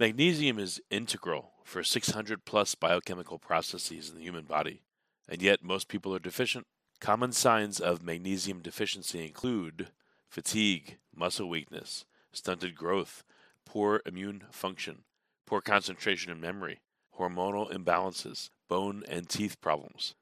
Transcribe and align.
Magnesium 0.00 0.58
is 0.58 0.80
integral 0.88 1.52
for 1.62 1.84
600 1.84 2.46
plus 2.46 2.74
biochemical 2.74 3.38
processes 3.38 4.08
in 4.08 4.16
the 4.16 4.22
human 4.22 4.44
body, 4.44 4.80
and 5.28 5.42
yet 5.42 5.62
most 5.62 5.88
people 5.88 6.14
are 6.14 6.18
deficient. 6.18 6.66
Common 7.02 7.32
signs 7.32 7.80
of 7.80 8.02
magnesium 8.02 8.62
deficiency 8.62 9.22
include 9.22 9.88
fatigue, 10.26 10.96
muscle 11.14 11.50
weakness, 11.50 12.06
stunted 12.32 12.74
growth, 12.74 13.24
poor 13.66 14.00
immune 14.06 14.44
function, 14.50 15.04
poor 15.44 15.60
concentration 15.60 16.32
and 16.32 16.40
memory, 16.40 16.80
hormonal 17.18 17.70
imbalances, 17.70 18.48
bone 18.70 19.02
and 19.06 19.28
teeth 19.28 19.60
problems. 19.60 20.14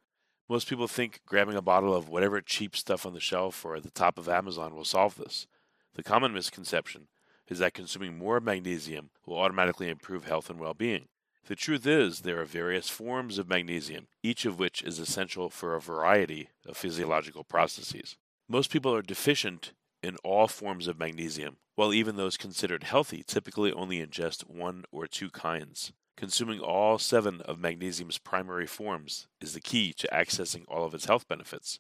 Most 0.49 0.69
people 0.69 0.89
think 0.89 1.21
grabbing 1.25 1.55
a 1.55 1.63
bottle 1.63 1.95
of 1.95 2.09
whatever 2.09 2.41
cheap 2.41 2.75
stuff 2.75 3.07
on 3.07 3.15
the 3.15 3.21
shelf 3.21 3.65
or 3.65 3.77
at 3.77 3.85
the 3.85 3.93
top 3.93 4.19
of 4.19 4.29
Amazon 4.29 4.75
will 4.75 4.85
solve 4.85 5.15
this. 5.15 5.47
The 5.95 6.03
common 6.03 6.33
misconception 6.33 7.07
is 7.49 7.59
that 7.59 7.75
consuming 7.75 8.17
more 8.17 8.41
magnesium 8.41 9.11
will 9.27 9.39
automatically 9.39 9.89
improve 9.89 10.25
health 10.25 10.51
and 10.51 10.61
well 10.61 10.75
being. 10.75 11.09
The 11.47 11.57
truth 11.57 11.87
is, 11.87 12.21
there 12.21 12.41
are 12.41 12.45
various 12.45 12.91
forms 12.91 13.39
of 13.39 13.49
magnesium, 13.49 14.09
each 14.23 14.45
of 14.45 14.59
which 14.59 14.83
is 14.83 14.99
essential 14.99 15.49
for 15.49 15.75
a 15.75 15.81
variety 15.81 16.51
of 16.67 16.77
physiological 16.77 17.43
processes. 17.43 18.17
Most 18.49 18.71
people 18.71 18.95
are 18.95 19.03
deficient 19.03 19.73
in 20.03 20.17
all 20.23 20.47
forms 20.47 20.87
of 20.87 20.99
magnesium, 20.99 21.57
while 21.75 21.95
even 21.95 22.17
those 22.17 22.37
considered 22.37 22.83
healthy 22.83 23.25
typically 23.27 23.73
only 23.73 24.05
ingest 24.05 24.43
one 24.43 24.85
or 24.93 25.07
two 25.07 25.31
kinds. 25.31 25.93
Consuming 26.19 26.61
all 26.61 26.99
seven 26.99 27.41
of 27.43 27.59
magnesium's 27.59 28.19
primary 28.19 28.67
forms 28.67 29.27
is 29.41 29.55
the 29.55 29.61
key 29.61 29.93
to 29.95 30.09
accessing 30.09 30.65
all 30.67 30.85
of 30.85 30.93
its 30.93 31.07
health 31.07 31.29
benefits. 31.29 31.79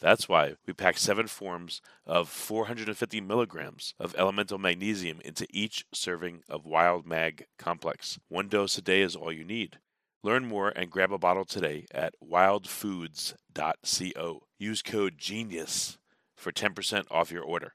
That's 0.00 0.28
why 0.28 0.54
we 0.66 0.72
pack 0.72 0.96
seven 0.96 1.26
forms 1.26 1.82
of 2.06 2.30
450 2.30 3.20
milligrams 3.20 3.92
of 4.00 4.14
elemental 4.16 4.56
magnesium 4.58 5.20
into 5.24 5.46
each 5.50 5.84
serving 5.92 6.42
of 6.48 6.64
Wild 6.64 7.06
Mag 7.06 7.44
Complex. 7.58 8.18
One 8.28 8.48
dose 8.48 8.78
a 8.78 8.82
day 8.82 9.02
is 9.02 9.14
all 9.14 9.30
you 9.30 9.44
need. 9.44 9.78
Learn 10.22 10.46
more 10.46 10.70
and 10.70 10.90
grab 10.90 11.12
a 11.12 11.18
bottle 11.18 11.44
today 11.44 11.84
at 11.92 12.14
wildfoods.co. 12.22 14.40
Use 14.58 14.82
code 14.82 15.18
GENIUS 15.18 15.98
for 16.36 16.52
10% 16.52 17.04
off 17.10 17.30
your 17.30 17.44
order. 17.44 17.74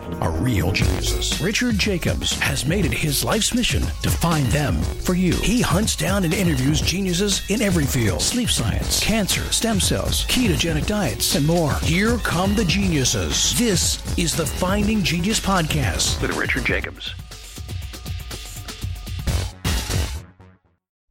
are 0.21 0.31
real 0.31 0.71
geniuses. 0.71 1.41
Richard 1.41 1.79
Jacobs 1.79 2.39
has 2.39 2.65
made 2.65 2.85
it 2.85 2.93
his 2.93 3.25
life's 3.25 3.55
mission 3.55 3.81
to 4.03 4.09
find 4.09 4.45
them 4.47 4.75
for 4.75 5.15
you. 5.15 5.33
He 5.33 5.61
hunts 5.61 5.95
down 5.95 6.23
and 6.23 6.33
interviews 6.33 6.79
geniuses 6.79 7.41
in 7.49 7.61
every 7.61 7.85
field 7.85 8.21
sleep 8.21 8.49
science, 8.49 9.03
cancer, 9.03 9.41
stem 9.51 9.79
cells, 9.79 10.25
ketogenic 10.27 10.85
diets, 10.85 11.35
and 11.35 11.45
more. 11.45 11.73
Here 11.81 12.17
come 12.19 12.53
the 12.53 12.65
geniuses. 12.65 13.57
This 13.57 14.17
is 14.17 14.35
the 14.35 14.45
Finding 14.45 15.01
Genius 15.03 15.39
Podcast 15.39 16.21
with 16.21 16.37
Richard 16.37 16.65
Jacobs. 16.65 17.15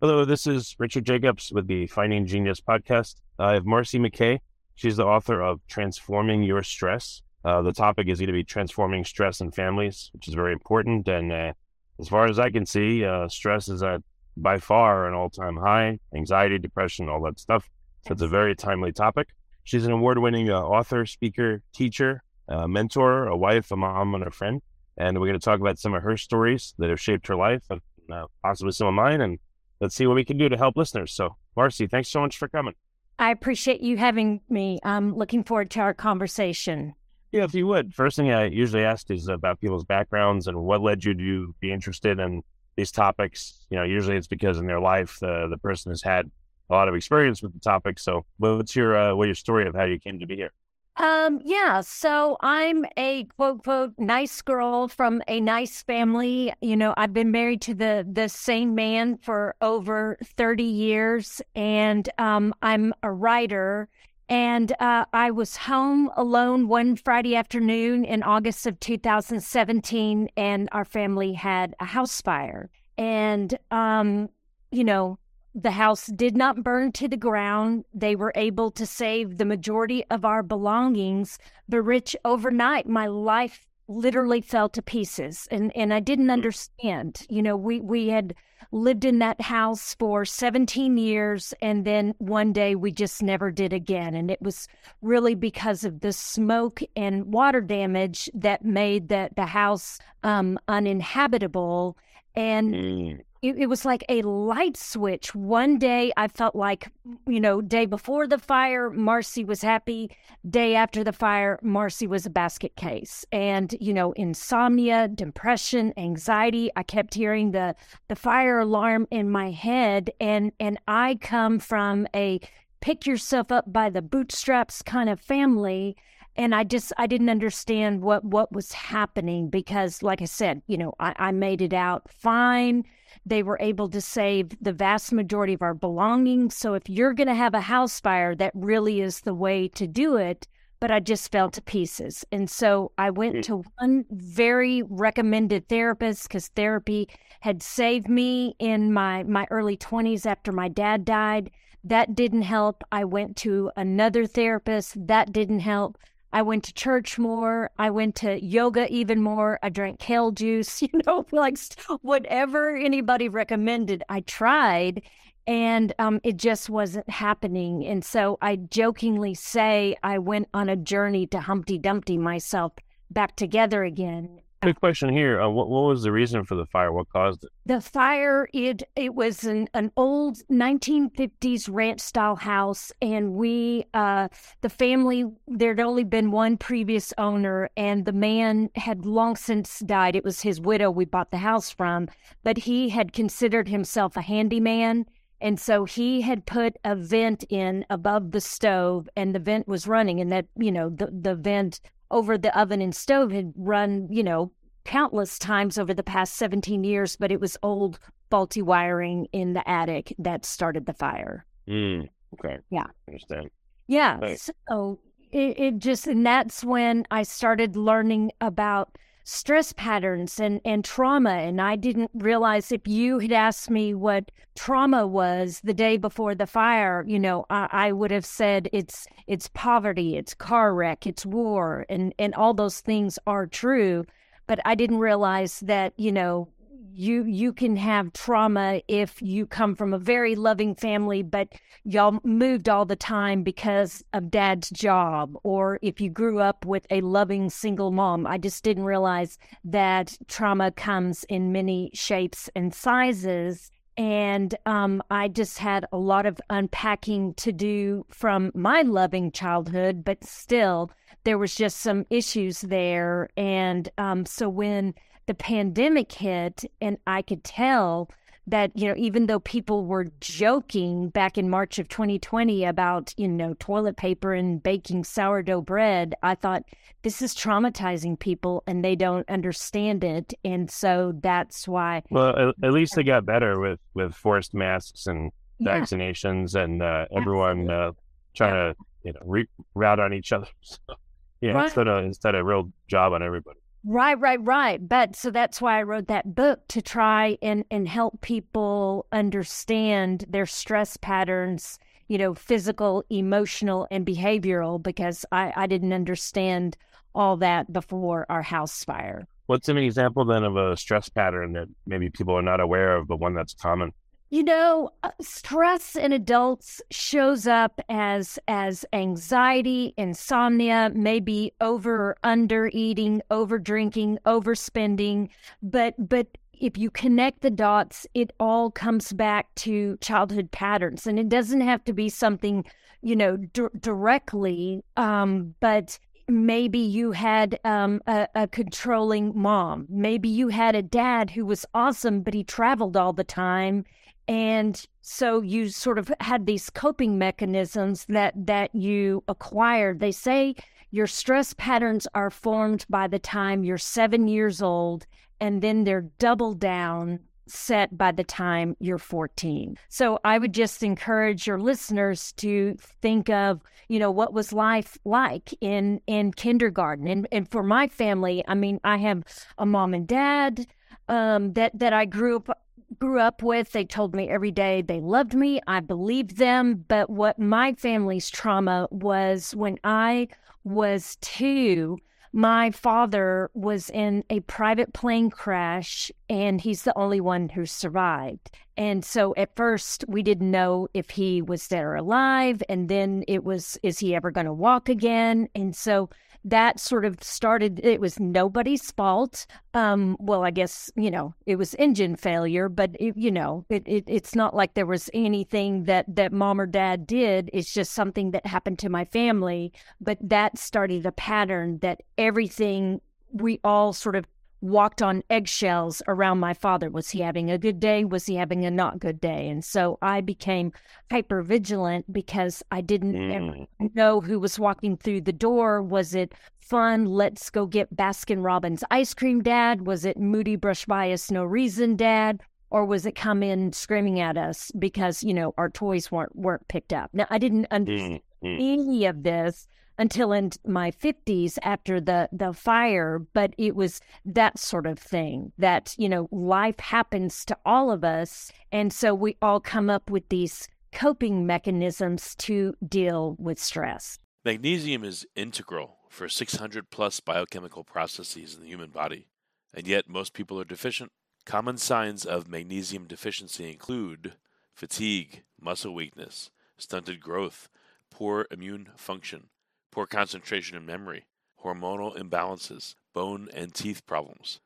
Hello, 0.00 0.24
this 0.24 0.46
is 0.46 0.76
Richard 0.78 1.04
Jacobs 1.04 1.50
with 1.52 1.66
the 1.66 1.86
Finding 1.88 2.26
Genius 2.26 2.60
Podcast. 2.60 3.16
I 3.38 3.54
have 3.54 3.66
Marcy 3.66 3.98
McKay. 3.98 4.38
She's 4.76 4.96
the 4.96 5.04
author 5.04 5.42
of 5.42 5.60
Transforming 5.66 6.42
Your 6.42 6.62
Stress 6.62 7.22
uh, 7.44 7.62
the 7.62 7.72
topic 7.72 8.08
is 8.08 8.18
going 8.18 8.28
to 8.28 8.32
be 8.32 8.44
transforming 8.44 9.04
stress 9.04 9.40
in 9.40 9.50
families, 9.50 10.10
which 10.12 10.28
is 10.28 10.34
very 10.34 10.52
important. 10.52 11.08
And 11.08 11.32
uh, 11.32 11.52
as 11.98 12.08
far 12.08 12.26
as 12.26 12.38
I 12.38 12.50
can 12.50 12.66
see, 12.66 13.04
uh, 13.04 13.28
stress 13.28 13.68
is 13.68 13.82
at 13.82 14.02
by 14.36 14.58
far 14.58 15.08
an 15.08 15.14
all 15.14 15.28
time 15.28 15.56
high, 15.56 15.98
anxiety, 16.14 16.58
depression, 16.58 17.08
all 17.08 17.22
that 17.22 17.38
stuff. 17.38 17.68
So 18.06 18.12
it's 18.12 18.22
a 18.22 18.28
very 18.28 18.54
timely 18.54 18.92
topic. 18.92 19.28
She's 19.64 19.84
an 19.84 19.92
award 19.92 20.18
winning 20.18 20.50
uh, 20.50 20.60
author, 20.60 21.04
speaker, 21.04 21.62
teacher, 21.74 22.22
mentor, 22.48 23.26
a 23.26 23.36
wife, 23.36 23.70
a 23.70 23.76
mom, 23.76 24.14
and 24.14 24.24
a 24.24 24.30
friend. 24.30 24.62
And 24.96 25.18
we're 25.18 25.26
going 25.26 25.38
to 25.38 25.44
talk 25.44 25.60
about 25.60 25.78
some 25.78 25.94
of 25.94 26.02
her 26.02 26.16
stories 26.16 26.74
that 26.78 26.90
have 26.90 27.00
shaped 27.00 27.26
her 27.28 27.36
life 27.36 27.62
and 27.70 27.80
uh, 28.12 28.26
possibly 28.42 28.72
some 28.72 28.86
of 28.86 28.94
mine. 28.94 29.20
And 29.20 29.38
let's 29.80 29.94
see 29.94 30.06
what 30.06 30.14
we 30.14 30.24
can 30.24 30.36
do 30.36 30.48
to 30.48 30.56
help 30.56 30.76
listeners. 30.76 31.12
So, 31.12 31.36
Marcy, 31.56 31.86
thanks 31.86 32.10
so 32.10 32.20
much 32.20 32.36
for 32.36 32.48
coming. 32.48 32.74
I 33.18 33.30
appreciate 33.30 33.80
you 33.80 33.96
having 33.96 34.40
me. 34.48 34.78
I'm 34.82 35.14
looking 35.14 35.44
forward 35.44 35.70
to 35.72 35.80
our 35.80 35.94
conversation. 35.94 36.94
Yeah, 37.32 37.44
if 37.44 37.54
you 37.54 37.66
would. 37.68 37.94
First 37.94 38.16
thing 38.16 38.30
I 38.32 38.46
usually 38.46 38.84
ask 38.84 39.10
is 39.10 39.28
about 39.28 39.60
people's 39.60 39.84
backgrounds 39.84 40.48
and 40.48 40.56
what 40.58 40.82
led 40.82 41.04
you 41.04 41.14
to 41.14 41.54
be 41.60 41.70
interested 41.70 42.18
in 42.18 42.42
these 42.76 42.90
topics. 42.90 43.66
You 43.70 43.76
know, 43.78 43.84
usually 43.84 44.16
it's 44.16 44.26
because 44.26 44.58
in 44.58 44.66
their 44.66 44.80
life 44.80 45.18
the 45.20 45.46
the 45.48 45.58
person 45.58 45.92
has 45.92 46.02
had 46.02 46.30
a 46.68 46.74
lot 46.74 46.88
of 46.88 46.94
experience 46.94 47.42
with 47.42 47.52
the 47.52 47.60
topic. 47.60 47.98
So, 47.98 48.24
what's 48.38 48.74
your 48.74 48.96
uh, 48.96 49.14
what 49.14 49.26
your 49.26 49.34
story 49.34 49.66
of 49.68 49.74
how 49.74 49.84
you 49.84 49.98
came 49.98 50.18
to 50.18 50.26
be 50.26 50.36
here? 50.36 50.52
Um, 50.96 51.40
yeah, 51.44 51.80
so 51.80 52.36
I'm 52.40 52.84
a 52.96 53.24
quote 53.36 53.62
quote 53.62 53.94
nice 53.96 54.42
girl 54.42 54.88
from 54.88 55.22
a 55.28 55.40
nice 55.40 55.82
family. 55.82 56.52
You 56.60 56.76
know, 56.76 56.94
I've 56.96 57.12
been 57.12 57.30
married 57.30 57.62
to 57.62 57.74
the 57.74 58.06
the 58.10 58.28
same 58.28 58.74
man 58.74 59.18
for 59.18 59.54
over 59.60 60.18
30 60.36 60.64
years 60.64 61.40
and 61.54 62.08
um 62.18 62.52
I'm 62.60 62.92
a 63.02 63.12
writer 63.12 63.88
and 64.30 64.72
uh, 64.78 65.06
I 65.12 65.32
was 65.32 65.56
home 65.56 66.08
alone 66.16 66.68
one 66.68 66.94
Friday 66.94 67.34
afternoon 67.34 68.04
in 68.04 68.22
August 68.22 68.64
of 68.64 68.78
2017, 68.78 70.28
and 70.36 70.68
our 70.70 70.84
family 70.84 71.32
had 71.32 71.74
a 71.80 71.84
house 71.84 72.22
fire. 72.22 72.70
And, 72.96 73.58
um, 73.72 74.28
you 74.70 74.84
know, 74.84 75.18
the 75.52 75.72
house 75.72 76.06
did 76.06 76.36
not 76.36 76.62
burn 76.62 76.92
to 76.92 77.08
the 77.08 77.16
ground. 77.16 77.84
They 77.92 78.14
were 78.14 78.32
able 78.36 78.70
to 78.70 78.86
save 78.86 79.36
the 79.36 79.44
majority 79.44 80.04
of 80.10 80.24
our 80.24 80.44
belongings. 80.44 81.36
But, 81.68 81.82
Rich, 81.82 82.14
overnight, 82.24 82.88
my 82.88 83.08
life 83.08 83.66
literally 83.90 84.40
fell 84.40 84.68
to 84.68 84.80
pieces 84.80 85.48
and 85.50 85.76
and 85.76 85.92
I 85.92 86.00
didn't 86.00 86.28
mm. 86.28 86.32
understand. 86.32 87.26
You 87.28 87.42
know, 87.42 87.56
we 87.56 87.80
we 87.80 88.08
had 88.08 88.34
lived 88.72 89.04
in 89.04 89.18
that 89.18 89.40
house 89.40 89.96
for 89.98 90.24
17 90.24 90.96
years 90.96 91.52
and 91.60 91.84
then 91.84 92.14
one 92.18 92.52
day 92.52 92.76
we 92.76 92.92
just 92.92 93.22
never 93.22 93.50
did 93.50 93.72
again 93.72 94.14
and 94.14 94.30
it 94.30 94.40
was 94.40 94.68
really 95.02 95.34
because 95.34 95.82
of 95.82 96.00
the 96.00 96.12
smoke 96.12 96.80
and 96.94 97.32
water 97.32 97.60
damage 97.60 98.30
that 98.32 98.64
made 98.64 99.08
that 99.08 99.34
the 99.34 99.46
house 99.46 99.98
um, 100.22 100.58
uninhabitable 100.68 101.96
and 102.36 102.74
mm 102.74 103.20
it, 103.42 103.56
it 103.56 103.66
was 103.68 103.84
like 103.84 104.04
a 104.08 104.22
light 104.22 104.76
switch. 104.76 105.34
One 105.34 105.78
day 105.78 106.12
I 106.16 106.28
felt 106.28 106.54
like, 106.54 106.92
you 107.26 107.40
know, 107.40 107.60
day 107.60 107.86
before 107.86 108.26
the 108.26 108.38
fire, 108.38 108.90
Marcy 108.90 109.44
was 109.44 109.62
happy. 109.62 110.10
Day 110.48 110.74
after 110.74 111.02
the 111.02 111.12
fire, 111.12 111.58
Marcy 111.62 112.06
was 112.06 112.26
a 112.26 112.30
basket 112.30 112.76
case. 112.76 113.24
And, 113.32 113.74
you 113.80 113.94
know, 113.94 114.12
insomnia, 114.12 115.08
depression, 115.08 115.94
anxiety. 115.96 116.70
I 116.76 116.82
kept 116.82 117.14
hearing 117.14 117.52
the 117.52 117.74
the 118.08 118.16
fire 118.16 118.58
alarm 118.58 119.06
in 119.10 119.30
my 119.30 119.50
head. 119.50 120.10
And 120.20 120.52
and 120.60 120.78
I 120.86 121.18
come 121.20 121.58
from 121.58 122.06
a 122.14 122.40
pick 122.80 123.06
yourself 123.06 123.50
up 123.50 123.72
by 123.72 123.90
the 123.90 124.02
bootstraps 124.02 124.82
kind 124.82 125.08
of 125.08 125.20
family 125.20 125.96
and 126.36 126.54
I 126.54 126.64
just 126.64 126.92
I 126.96 127.06
didn't 127.06 127.28
understand 127.28 128.02
what 128.02 128.24
what 128.24 128.52
was 128.52 128.72
happening 128.72 129.48
because 129.48 130.02
like 130.02 130.22
I 130.22 130.26
said, 130.26 130.62
you 130.66 130.78
know, 130.78 130.94
I, 131.00 131.14
I 131.18 131.32
made 131.32 131.60
it 131.60 131.72
out 131.72 132.10
fine. 132.10 132.84
They 133.26 133.42
were 133.42 133.58
able 133.60 133.88
to 133.90 134.00
save 134.00 134.50
the 134.60 134.72
vast 134.72 135.12
majority 135.12 135.52
of 135.52 135.62
our 135.62 135.74
belongings. 135.74 136.56
So 136.56 136.74
if 136.74 136.88
you're 136.88 137.14
going 137.14 137.28
to 137.28 137.34
have 137.34 137.54
a 137.54 137.60
house 137.60 138.00
fire, 138.00 138.34
that 138.36 138.52
really 138.54 139.00
is 139.00 139.20
the 139.20 139.34
way 139.34 139.68
to 139.68 139.86
do 139.86 140.16
it. 140.16 140.48
But 140.80 140.90
I 140.90 141.00
just 141.00 141.30
fell 141.30 141.50
to 141.50 141.60
pieces. 141.60 142.24
And 142.32 142.48
so 142.48 142.92
I 142.96 143.10
went 143.10 143.36
mm. 143.36 143.42
to 143.42 143.64
one 143.78 144.06
very 144.10 144.82
recommended 144.82 145.68
therapist 145.68 146.22
because 146.22 146.48
therapy 146.48 147.08
had 147.40 147.62
saved 147.62 148.08
me 148.08 148.54
in 148.58 148.92
my, 148.92 149.22
my 149.24 149.46
early 149.50 149.76
20s 149.76 150.24
after 150.24 150.52
my 150.52 150.68
dad 150.68 151.04
died. 151.04 151.50
That 151.84 152.14
didn't 152.14 152.42
help. 152.42 152.82
I 152.92 153.04
went 153.04 153.36
to 153.38 153.70
another 153.76 154.26
therapist. 154.26 155.06
That 155.06 155.32
didn't 155.32 155.60
help. 155.60 155.98
I 156.32 156.42
went 156.42 156.64
to 156.64 156.74
church 156.74 157.18
more. 157.18 157.70
I 157.78 157.90
went 157.90 158.14
to 158.16 158.42
yoga 158.42 158.90
even 158.92 159.22
more. 159.22 159.58
I 159.62 159.68
drank 159.68 159.98
kale 159.98 160.30
juice, 160.30 160.82
you 160.82 160.88
know, 161.06 161.26
like 161.32 161.58
whatever 162.02 162.76
anybody 162.76 163.28
recommended, 163.28 164.02
I 164.08 164.20
tried 164.20 165.02
and 165.46 165.92
um, 165.98 166.20
it 166.22 166.36
just 166.36 166.70
wasn't 166.70 167.08
happening. 167.10 167.84
And 167.84 168.04
so 168.04 168.38
I 168.40 168.56
jokingly 168.56 169.34
say 169.34 169.96
I 170.02 170.18
went 170.18 170.48
on 170.54 170.68
a 170.68 170.76
journey 170.76 171.26
to 171.28 171.40
Humpty 171.40 171.78
Dumpty 171.78 172.18
myself 172.18 172.72
back 173.10 173.36
together 173.36 173.82
again. 173.82 174.40
Quick 174.62 174.78
question 174.78 175.08
here. 175.08 175.40
Uh, 175.40 175.48
what, 175.48 175.70
what 175.70 175.84
was 175.84 176.02
the 176.02 176.12
reason 176.12 176.44
for 176.44 176.54
the 176.54 176.66
fire? 176.66 176.92
What 176.92 177.08
caused 177.08 177.44
it? 177.44 177.50
The 177.64 177.80
fire, 177.80 178.46
it 178.52 178.82
it 178.94 179.14
was 179.14 179.44
an, 179.44 179.68
an 179.72 179.90
old 179.96 180.36
1950s 180.50 181.66
ranch 181.70 182.00
style 182.00 182.36
house, 182.36 182.92
and 183.00 183.32
we, 183.32 183.86
uh, 183.94 184.28
the 184.60 184.68
family, 184.68 185.24
there'd 185.48 185.80
only 185.80 186.04
been 186.04 186.30
one 186.30 186.58
previous 186.58 187.14
owner, 187.16 187.70
and 187.74 188.04
the 188.04 188.12
man 188.12 188.68
had 188.74 189.06
long 189.06 189.34
since 189.34 189.78
died. 189.78 190.14
It 190.14 190.24
was 190.24 190.42
his 190.42 190.60
widow 190.60 190.90
we 190.90 191.06
bought 191.06 191.30
the 191.30 191.38
house 191.38 191.70
from, 191.70 192.08
but 192.44 192.58
he 192.58 192.90
had 192.90 193.14
considered 193.14 193.68
himself 193.68 194.14
a 194.14 194.22
handyman. 194.22 195.06
And 195.40 195.58
so 195.58 195.86
he 195.86 196.20
had 196.20 196.44
put 196.44 196.76
a 196.84 196.94
vent 196.94 197.44
in 197.48 197.86
above 197.88 198.32
the 198.32 198.42
stove, 198.42 199.08
and 199.16 199.34
the 199.34 199.38
vent 199.38 199.66
was 199.66 199.86
running, 199.86 200.20
and 200.20 200.30
that, 200.30 200.48
you 200.58 200.70
know, 200.70 200.90
the, 200.90 201.06
the 201.06 201.34
vent 201.34 201.80
over 202.10 202.36
the 202.36 202.56
oven 202.58 202.80
and 202.80 202.94
stove 202.94 203.32
had 203.32 203.52
run, 203.56 204.08
you 204.10 204.22
know, 204.22 204.52
countless 204.84 205.38
times 205.38 205.78
over 205.78 205.94
the 205.94 206.02
past 206.02 206.34
17 206.34 206.84
years, 206.84 207.16
but 207.16 207.30
it 207.30 207.40
was 207.40 207.56
old, 207.62 207.98
faulty 208.30 208.62
wiring 208.62 209.26
in 209.32 209.52
the 209.52 209.68
attic 209.68 210.14
that 210.18 210.44
started 210.44 210.86
the 210.86 210.94
fire. 210.94 211.44
Mm, 211.68 212.08
okay. 212.34 212.58
Yeah. 212.70 212.86
Understand. 213.06 213.50
Yeah. 213.86 214.34
So 214.68 214.98
it, 215.32 215.58
it 215.58 215.78
just, 215.78 216.06
and 216.06 216.24
that's 216.24 216.64
when 216.64 217.04
I 217.10 217.22
started 217.22 217.76
learning 217.76 218.32
about 218.40 218.96
stress 219.24 219.72
patterns 219.72 220.40
and, 220.40 220.60
and 220.64 220.84
trauma. 220.84 221.30
And 221.30 221.60
I 221.60 221.76
didn't 221.76 222.10
realize 222.14 222.72
if 222.72 222.86
you 222.86 223.18
had 223.18 223.32
asked 223.32 223.70
me 223.70 223.94
what 223.94 224.30
trauma 224.56 225.06
was 225.06 225.60
the 225.62 225.74
day 225.74 225.96
before 225.96 226.34
the 226.34 226.46
fire, 226.46 227.04
you 227.06 227.18
know, 227.18 227.46
I, 227.50 227.68
I 227.70 227.92
would 227.92 228.10
have 228.10 228.26
said 228.26 228.68
it's 228.72 229.06
it's 229.26 229.48
poverty, 229.54 230.16
it's 230.16 230.34
car 230.34 230.74
wreck, 230.74 231.06
it's 231.06 231.24
war, 231.24 231.86
and, 231.88 232.14
and 232.18 232.34
all 232.34 232.54
those 232.54 232.80
things 232.80 233.18
are 233.26 233.46
true. 233.46 234.04
But 234.46 234.58
I 234.64 234.74
didn't 234.74 234.98
realize 234.98 235.60
that, 235.60 235.92
you 235.96 236.10
know, 236.10 236.48
you 236.92 237.24
you 237.24 237.52
can 237.52 237.76
have 237.76 238.12
trauma 238.12 238.80
if 238.88 239.20
you 239.22 239.46
come 239.46 239.74
from 239.74 239.94
a 239.94 239.98
very 239.98 240.34
loving 240.34 240.74
family 240.74 241.22
but 241.22 241.48
y'all 241.84 242.18
moved 242.24 242.68
all 242.68 242.84
the 242.84 242.96
time 242.96 243.42
because 243.42 244.02
of 244.12 244.30
dad's 244.30 244.70
job 244.70 245.36
or 245.42 245.78
if 245.82 246.00
you 246.00 246.10
grew 246.10 246.40
up 246.40 246.64
with 246.64 246.86
a 246.90 247.00
loving 247.00 247.48
single 247.48 247.90
mom 247.90 248.26
i 248.26 248.36
just 248.36 248.64
didn't 248.64 248.84
realize 248.84 249.38
that 249.64 250.16
trauma 250.28 250.70
comes 250.70 251.24
in 251.24 251.52
many 251.52 251.90
shapes 251.94 252.50
and 252.54 252.74
sizes 252.74 253.70
and 253.96 254.54
um, 254.64 255.02
I 255.10 255.28
just 255.28 255.58
had 255.58 255.84
a 255.92 255.98
lot 255.98 256.24
of 256.24 256.40
unpacking 256.48 257.34
to 257.34 257.52
do 257.52 258.06
from 258.08 258.50
my 258.54 258.80
loving 258.80 259.30
childhood, 259.30 260.04
but 260.04 260.24
still, 260.24 260.90
there 261.24 261.36
was 261.36 261.54
just 261.54 261.78
some 261.80 262.06
issues 262.08 262.62
there. 262.62 263.28
And 263.36 263.90
um, 263.98 264.24
so 264.24 264.48
when 264.48 264.94
the 265.30 265.34
pandemic 265.34 266.10
hit, 266.10 266.64
and 266.80 266.98
I 267.06 267.22
could 267.22 267.44
tell 267.44 268.10
that, 268.48 268.76
you 268.76 268.88
know, 268.88 268.94
even 268.96 269.26
though 269.26 269.38
people 269.38 269.84
were 269.86 270.06
joking 270.20 271.08
back 271.10 271.38
in 271.38 271.48
March 271.48 271.78
of 271.78 271.86
2020 271.88 272.64
about, 272.64 273.14
you 273.16 273.28
know, 273.28 273.54
toilet 273.60 273.96
paper 273.96 274.34
and 274.34 274.60
baking 274.60 275.04
sourdough 275.04 275.60
bread, 275.60 276.16
I 276.24 276.34
thought 276.34 276.64
this 277.02 277.22
is 277.22 277.32
traumatizing 277.32 278.18
people 278.18 278.64
and 278.66 278.84
they 278.84 278.96
don't 278.96 279.28
understand 279.30 280.02
it. 280.02 280.34
And 280.44 280.68
so 280.68 281.12
that's 281.22 281.68
why. 281.68 282.02
Well, 282.10 282.52
at, 282.60 282.72
least 282.72 282.96
they 282.96 283.04
got 283.04 283.24
better 283.24 283.60
with, 283.64 283.78
with 283.94 284.12
forced 284.16 284.52
masks 284.52 285.06
and 285.06 285.30
Yeah. 285.60 285.78
vaccinations 285.78 286.56
and 286.60 286.82
uh, 286.82 287.06
everyone 287.16 287.70
uh, 287.70 287.92
trying 288.34 288.54
to, 288.54 288.74
you 289.04 289.12
know, 289.12 289.20
re- 289.24 289.48
route 289.76 290.00
on 290.00 290.12
each 290.12 290.32
other. 290.32 290.48
So, 290.62 290.78
yeah, 291.40 291.52
Right. 291.52 291.64
instead 291.66 291.86
of 291.86 292.04
instead 292.04 292.34
of 292.34 292.44
real 292.44 292.72
job 292.88 293.12
on 293.12 293.22
everybody. 293.22 293.59
Right, 293.82 294.18
right, 294.20 294.42
right. 294.44 294.88
But 294.88 295.16
so 295.16 295.30
that's 295.30 295.60
why 295.60 295.78
I 295.78 295.82
wrote 295.84 296.08
that 296.08 296.34
book 296.34 296.60
to 296.68 296.82
try 296.82 297.38
and, 297.40 297.64
and 297.70 297.88
help 297.88 298.20
people 298.20 299.06
understand 299.10 300.26
their 300.28 300.44
stress 300.44 300.98
patterns, 300.98 301.78
you 302.06 302.18
know, 302.18 302.34
physical, 302.34 303.04
emotional, 303.08 303.86
and 303.90 304.04
behavioral, 304.04 304.82
because 304.82 305.24
I, 305.32 305.52
I 305.56 305.66
didn't 305.66 305.94
understand 305.94 306.76
all 307.14 307.38
that 307.38 307.72
before 307.72 308.26
our 308.28 308.42
house 308.42 308.84
fire. 308.84 309.26
What's 309.46 309.68
an 309.68 309.78
example 309.78 310.24
then 310.26 310.44
of 310.44 310.56
a 310.56 310.76
stress 310.76 311.08
pattern 311.08 311.54
that 311.54 311.68
maybe 311.86 312.10
people 312.10 312.36
are 312.36 312.42
not 312.42 312.60
aware 312.60 312.96
of, 312.96 313.08
but 313.08 313.18
one 313.18 313.34
that's 313.34 313.54
common? 313.54 313.92
You 314.32 314.44
know, 314.44 314.90
uh, 315.02 315.10
stress 315.20 315.96
in 315.96 316.12
adults 316.12 316.80
shows 316.92 317.48
up 317.48 317.80
as 317.88 318.38
as 318.46 318.84
anxiety, 318.92 319.92
insomnia, 319.96 320.92
maybe 320.94 321.52
over 321.60 321.96
or 321.96 322.16
under 322.22 322.70
eating, 322.72 323.22
over 323.32 323.58
drinking, 323.58 324.20
overspending, 324.24 325.30
but 325.64 325.94
but 325.98 326.28
if 326.52 326.78
you 326.78 326.90
connect 326.92 327.40
the 327.40 327.50
dots, 327.50 328.06
it 328.14 328.30
all 328.38 328.70
comes 328.70 329.12
back 329.12 329.52
to 329.56 329.96
childhood 330.00 330.52
patterns, 330.52 331.08
and 331.08 331.18
it 331.18 331.28
doesn't 331.28 331.62
have 331.62 331.82
to 331.84 331.92
be 331.92 332.08
something, 332.08 332.64
you 333.02 333.16
know, 333.16 333.36
d- 333.36 333.66
directly, 333.80 334.84
um, 334.96 335.56
but 335.58 335.98
maybe 336.28 336.78
you 336.78 337.10
had 337.10 337.58
um, 337.64 338.00
a, 338.06 338.28
a 338.36 338.46
controlling 338.46 339.32
mom. 339.34 339.86
Maybe 339.88 340.28
you 340.28 340.48
had 340.48 340.76
a 340.76 340.82
dad 340.82 341.30
who 341.30 341.44
was 341.44 341.66
awesome, 341.74 342.20
but 342.20 342.34
he 342.34 342.44
traveled 342.44 342.96
all 342.96 343.12
the 343.12 343.24
time 343.24 343.84
and 344.30 344.86
so 345.00 345.42
you 345.42 345.70
sort 345.70 345.98
of 345.98 346.12
had 346.20 346.46
these 346.46 346.70
coping 346.70 347.18
mechanisms 347.18 348.04
that 348.04 348.32
that 348.46 348.72
you 348.72 349.24
acquired. 349.26 349.98
They 349.98 350.12
say 350.12 350.54
your 350.92 351.08
stress 351.08 351.52
patterns 351.54 352.06
are 352.14 352.30
formed 352.30 352.86
by 352.88 353.08
the 353.08 353.18
time 353.18 353.64
you're 353.64 353.76
7 353.76 354.28
years 354.28 354.62
old 354.62 355.04
and 355.40 355.62
then 355.62 355.82
they're 355.82 356.08
double 356.18 356.54
down 356.54 357.18
set 357.48 357.98
by 357.98 358.12
the 358.12 358.22
time 358.22 358.76
you're 358.78 358.98
14 358.98 359.76
so 359.88 360.20
i 360.24 360.38
would 360.38 360.54
just 360.54 360.84
encourage 360.84 361.48
your 361.48 361.58
listeners 361.58 362.32
to 362.34 362.76
think 363.02 363.28
of 363.28 363.60
you 363.88 363.98
know 363.98 364.12
what 364.12 364.32
was 364.32 364.52
life 364.52 364.96
like 365.04 365.52
in 365.60 366.00
in 366.06 366.32
kindergarten. 366.32 367.08
And 367.08 367.26
and 367.32 367.50
for 367.50 367.64
my 367.64 367.88
family 367.88 368.44
i 368.46 368.54
mean 368.54 368.78
i 368.84 368.96
have 368.98 369.24
a 369.58 369.66
mom 369.66 369.94
and 369.94 370.06
dad 370.06 370.66
um, 371.10 371.52
that 371.54 371.76
that 371.78 371.92
I 371.92 372.04
grew 372.04 372.36
up 372.36 372.62
grew 372.98 373.20
up 373.20 373.42
with. 373.42 373.72
They 373.72 373.84
told 373.84 374.14
me 374.14 374.28
every 374.28 374.50
day 374.50 374.82
they 374.82 375.00
loved 375.00 375.34
me. 375.34 375.60
I 375.66 375.80
believed 375.80 376.36
them. 376.36 376.84
But 376.88 377.10
what 377.10 377.38
my 377.38 377.74
family's 377.74 378.30
trauma 378.30 378.88
was 378.90 379.54
when 379.54 379.78
I 379.84 380.28
was 380.64 381.16
two, 381.20 381.98
my 382.32 382.70
father 382.70 383.50
was 383.54 383.90
in 383.90 384.24
a 384.30 384.40
private 384.40 384.92
plane 384.92 385.30
crash 385.30 386.12
and 386.28 386.60
he's 386.60 386.82
the 386.82 386.96
only 386.96 387.20
one 387.20 387.48
who 387.48 387.66
survived. 387.66 388.50
And 388.76 389.04
so 389.04 389.34
at 389.36 389.56
first 389.56 390.04
we 390.06 390.22
didn't 390.22 390.50
know 390.50 390.88
if 390.94 391.10
he 391.10 391.42
was 391.42 391.68
there 391.68 391.96
alive. 391.96 392.62
And 392.68 392.88
then 392.88 393.24
it 393.26 393.42
was, 393.42 393.78
is 393.82 393.98
he 393.98 394.14
ever 394.14 394.30
going 394.30 394.46
to 394.46 394.52
walk 394.52 394.88
again? 394.88 395.48
And 395.54 395.74
so 395.74 396.08
that 396.44 396.80
sort 396.80 397.04
of 397.04 397.22
started 397.22 397.80
it 397.84 398.00
was 398.00 398.18
nobody's 398.18 398.90
fault. 398.90 399.46
Um 399.74 400.16
well 400.18 400.42
i 400.42 400.50
guess 400.50 400.90
you 400.96 401.10
know 401.10 401.34
it 401.46 401.56
was 401.56 401.74
engine 401.74 402.16
failure 402.16 402.68
but 402.68 402.90
it, 402.98 403.16
you 403.16 403.30
know 403.30 403.64
it, 403.68 403.82
it 403.86 404.04
it's 404.06 404.34
not 404.34 404.54
like 404.54 404.74
there 404.74 404.86
was 404.86 405.08
anything 405.14 405.84
that 405.84 406.06
that 406.08 406.32
mom 406.32 406.60
or 406.60 406.66
dad 406.66 407.06
did. 407.06 407.50
It's 407.52 407.72
just 407.72 407.92
something 407.92 408.32
that 408.32 408.46
happened 408.46 408.78
to 408.80 408.88
my 408.88 409.04
family 409.04 409.72
but 410.00 410.18
that 410.22 410.58
started 410.58 411.06
a 411.06 411.12
pattern 411.12 411.78
that 411.78 412.02
everything 412.18 413.00
we 413.32 413.60
all 413.62 413.92
sort 413.92 414.16
of 414.16 414.26
walked 414.60 415.00
on 415.02 415.22
eggshells 415.30 416.02
around 416.06 416.38
my 416.38 416.54
father. 416.54 416.90
Was 416.90 417.10
he 417.10 417.20
having 417.20 417.50
a 417.50 417.58
good 417.58 417.80
day? 417.80 418.04
Was 418.04 418.26
he 418.26 418.34
having 418.36 418.64
a 418.64 418.70
not 418.70 418.98
good 418.98 419.20
day? 419.20 419.48
And 419.48 419.64
so 419.64 419.98
I 420.02 420.20
became 420.20 420.72
hyper 421.10 421.42
vigilant 421.42 422.12
because 422.12 422.62
I 422.70 422.80
didn't 422.80 423.16
ever 423.30 423.44
Mm. 423.80 423.94
know 423.94 424.20
who 424.20 424.38
was 424.38 424.58
walking 424.58 424.96
through 424.96 425.22
the 425.22 425.32
door. 425.32 425.82
Was 425.82 426.14
it 426.14 426.34
fun? 426.58 427.06
Let's 427.06 427.48
go 427.50 427.66
get 427.66 427.94
Baskin 427.96 428.44
Robbins 428.44 428.84
ice 428.90 429.14
cream, 429.14 429.42
Dad? 429.42 429.86
Was 429.86 430.04
it 430.04 430.18
moody 430.18 430.56
brush 430.56 430.84
by 430.84 431.10
us 431.12 431.30
no 431.30 431.44
reason, 431.44 431.96
Dad? 431.96 432.40
Or 432.72 432.84
was 432.84 433.04
it 433.04 433.16
come 433.16 433.42
in 433.42 433.72
screaming 433.72 434.20
at 434.20 434.36
us 434.36 434.70
because 434.78 435.24
you 435.24 435.34
know 435.34 435.54
our 435.58 435.68
toys 435.68 436.12
weren't 436.12 436.36
weren't 436.36 436.68
picked 436.68 436.92
up? 436.92 437.10
Now 437.12 437.26
I 437.30 437.38
didn't 437.38 437.66
understand 437.70 438.20
Mm, 438.44 438.48
mm. 438.58 438.72
any 438.84 439.06
of 439.06 439.22
this 439.24 439.66
until 440.00 440.32
in 440.32 440.50
my 440.66 440.90
50s 440.90 441.58
after 441.62 442.00
the 442.00 442.28
the 442.32 442.54
fire 442.54 443.18
but 443.34 443.54
it 443.58 443.76
was 443.76 444.00
that 444.24 444.58
sort 444.58 444.86
of 444.86 444.98
thing 444.98 445.52
that 445.58 445.94
you 445.98 446.08
know 446.08 446.26
life 446.32 446.80
happens 446.80 447.44
to 447.44 447.56
all 447.64 447.90
of 447.92 448.02
us. 448.02 448.50
And 448.72 448.92
so 448.92 449.14
we 449.14 449.36
all 449.42 449.60
come 449.60 449.90
up 449.90 450.10
with 450.10 450.28
these 450.30 450.68
coping 450.92 451.46
mechanisms 451.46 452.34
to 452.36 452.74
deal 452.86 453.36
with 453.38 453.58
stress. 453.58 454.18
Magnesium 454.44 455.04
is 455.04 455.26
integral 455.36 455.98
for 456.08 456.28
600 456.28 456.90
plus 456.90 457.20
biochemical 457.20 457.84
processes 457.84 458.54
in 458.54 458.62
the 458.62 458.68
human 458.68 458.90
body, 458.90 459.28
and 459.74 459.86
yet 459.86 460.08
most 460.08 460.32
people 460.32 460.58
are 460.58 460.64
deficient. 460.64 461.12
Common 461.44 461.76
signs 461.76 462.24
of 462.24 462.48
magnesium 462.48 463.06
deficiency 463.06 463.70
include 463.70 464.32
fatigue, 464.74 465.42
muscle 465.60 465.94
weakness, 465.94 466.50
stunted 466.78 467.20
growth, 467.20 467.68
poor 468.10 468.46
immune 468.50 468.88
function, 468.96 469.48
poor 469.90 470.06
concentration 470.06 470.76
and 470.76 470.86
memory, 470.86 471.26
hormonal 471.64 472.16
imbalances, 472.16 472.94
bone 473.12 473.48
and 473.54 473.74
teeth 473.74 474.06
problems. 474.06 474.60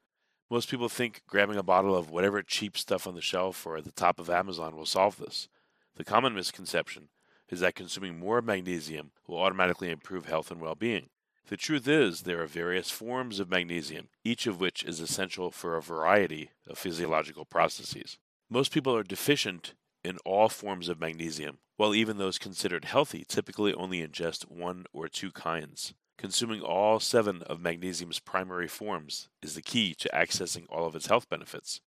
Most 0.50 0.70
people 0.70 0.88
think 0.88 1.22
grabbing 1.26 1.56
a 1.56 1.62
bottle 1.62 1.96
of 1.96 2.10
whatever 2.10 2.42
cheap 2.42 2.76
stuff 2.76 3.06
on 3.06 3.14
the 3.14 3.20
shelf 3.20 3.66
or 3.66 3.76
at 3.76 3.84
the 3.84 3.92
top 3.92 4.18
of 4.18 4.30
Amazon 4.30 4.76
will 4.76 4.86
solve 4.86 5.16
this. 5.16 5.48
The 5.96 6.04
common 6.04 6.34
misconception 6.34 7.08
is 7.48 7.60
that 7.60 7.74
consuming 7.74 8.18
more 8.18 8.42
magnesium 8.42 9.12
will 9.26 9.38
automatically 9.38 9.90
improve 9.90 10.26
health 10.26 10.50
and 10.50 10.60
well 10.60 10.74
being. 10.74 11.08
The 11.48 11.56
truth 11.56 11.86
is, 11.86 12.22
there 12.22 12.40
are 12.42 12.46
various 12.46 12.90
forms 12.90 13.38
of 13.38 13.50
magnesium, 13.50 14.08
each 14.24 14.46
of 14.46 14.60
which 14.60 14.82
is 14.82 15.00
essential 15.00 15.50
for 15.50 15.76
a 15.76 15.82
variety 15.82 16.50
of 16.66 16.78
physiological 16.78 17.44
processes. 17.44 18.18
Most 18.48 18.72
people 18.72 18.96
are 18.96 19.02
deficient 19.02 19.74
in 20.04 20.18
all 20.24 20.48
forms 20.48 20.88
of 20.88 21.00
magnesium, 21.00 21.58
while 21.76 21.94
even 21.94 22.18
those 22.18 22.38
considered 22.38 22.84
healthy 22.84 23.24
typically 23.26 23.74
only 23.74 24.06
ingest 24.06 24.50
one 24.50 24.84
or 24.92 25.08
two 25.08 25.32
kinds. 25.32 25.94
Consuming 26.16 26.60
all 26.60 27.00
seven 27.00 27.42
of 27.42 27.60
magnesium's 27.60 28.20
primary 28.20 28.68
forms 28.68 29.28
is 29.42 29.54
the 29.54 29.62
key 29.62 29.94
to 29.94 30.08
accessing 30.14 30.66
all 30.68 30.86
of 30.86 30.94
its 30.94 31.06
health 31.06 31.28
benefits. 31.28 31.80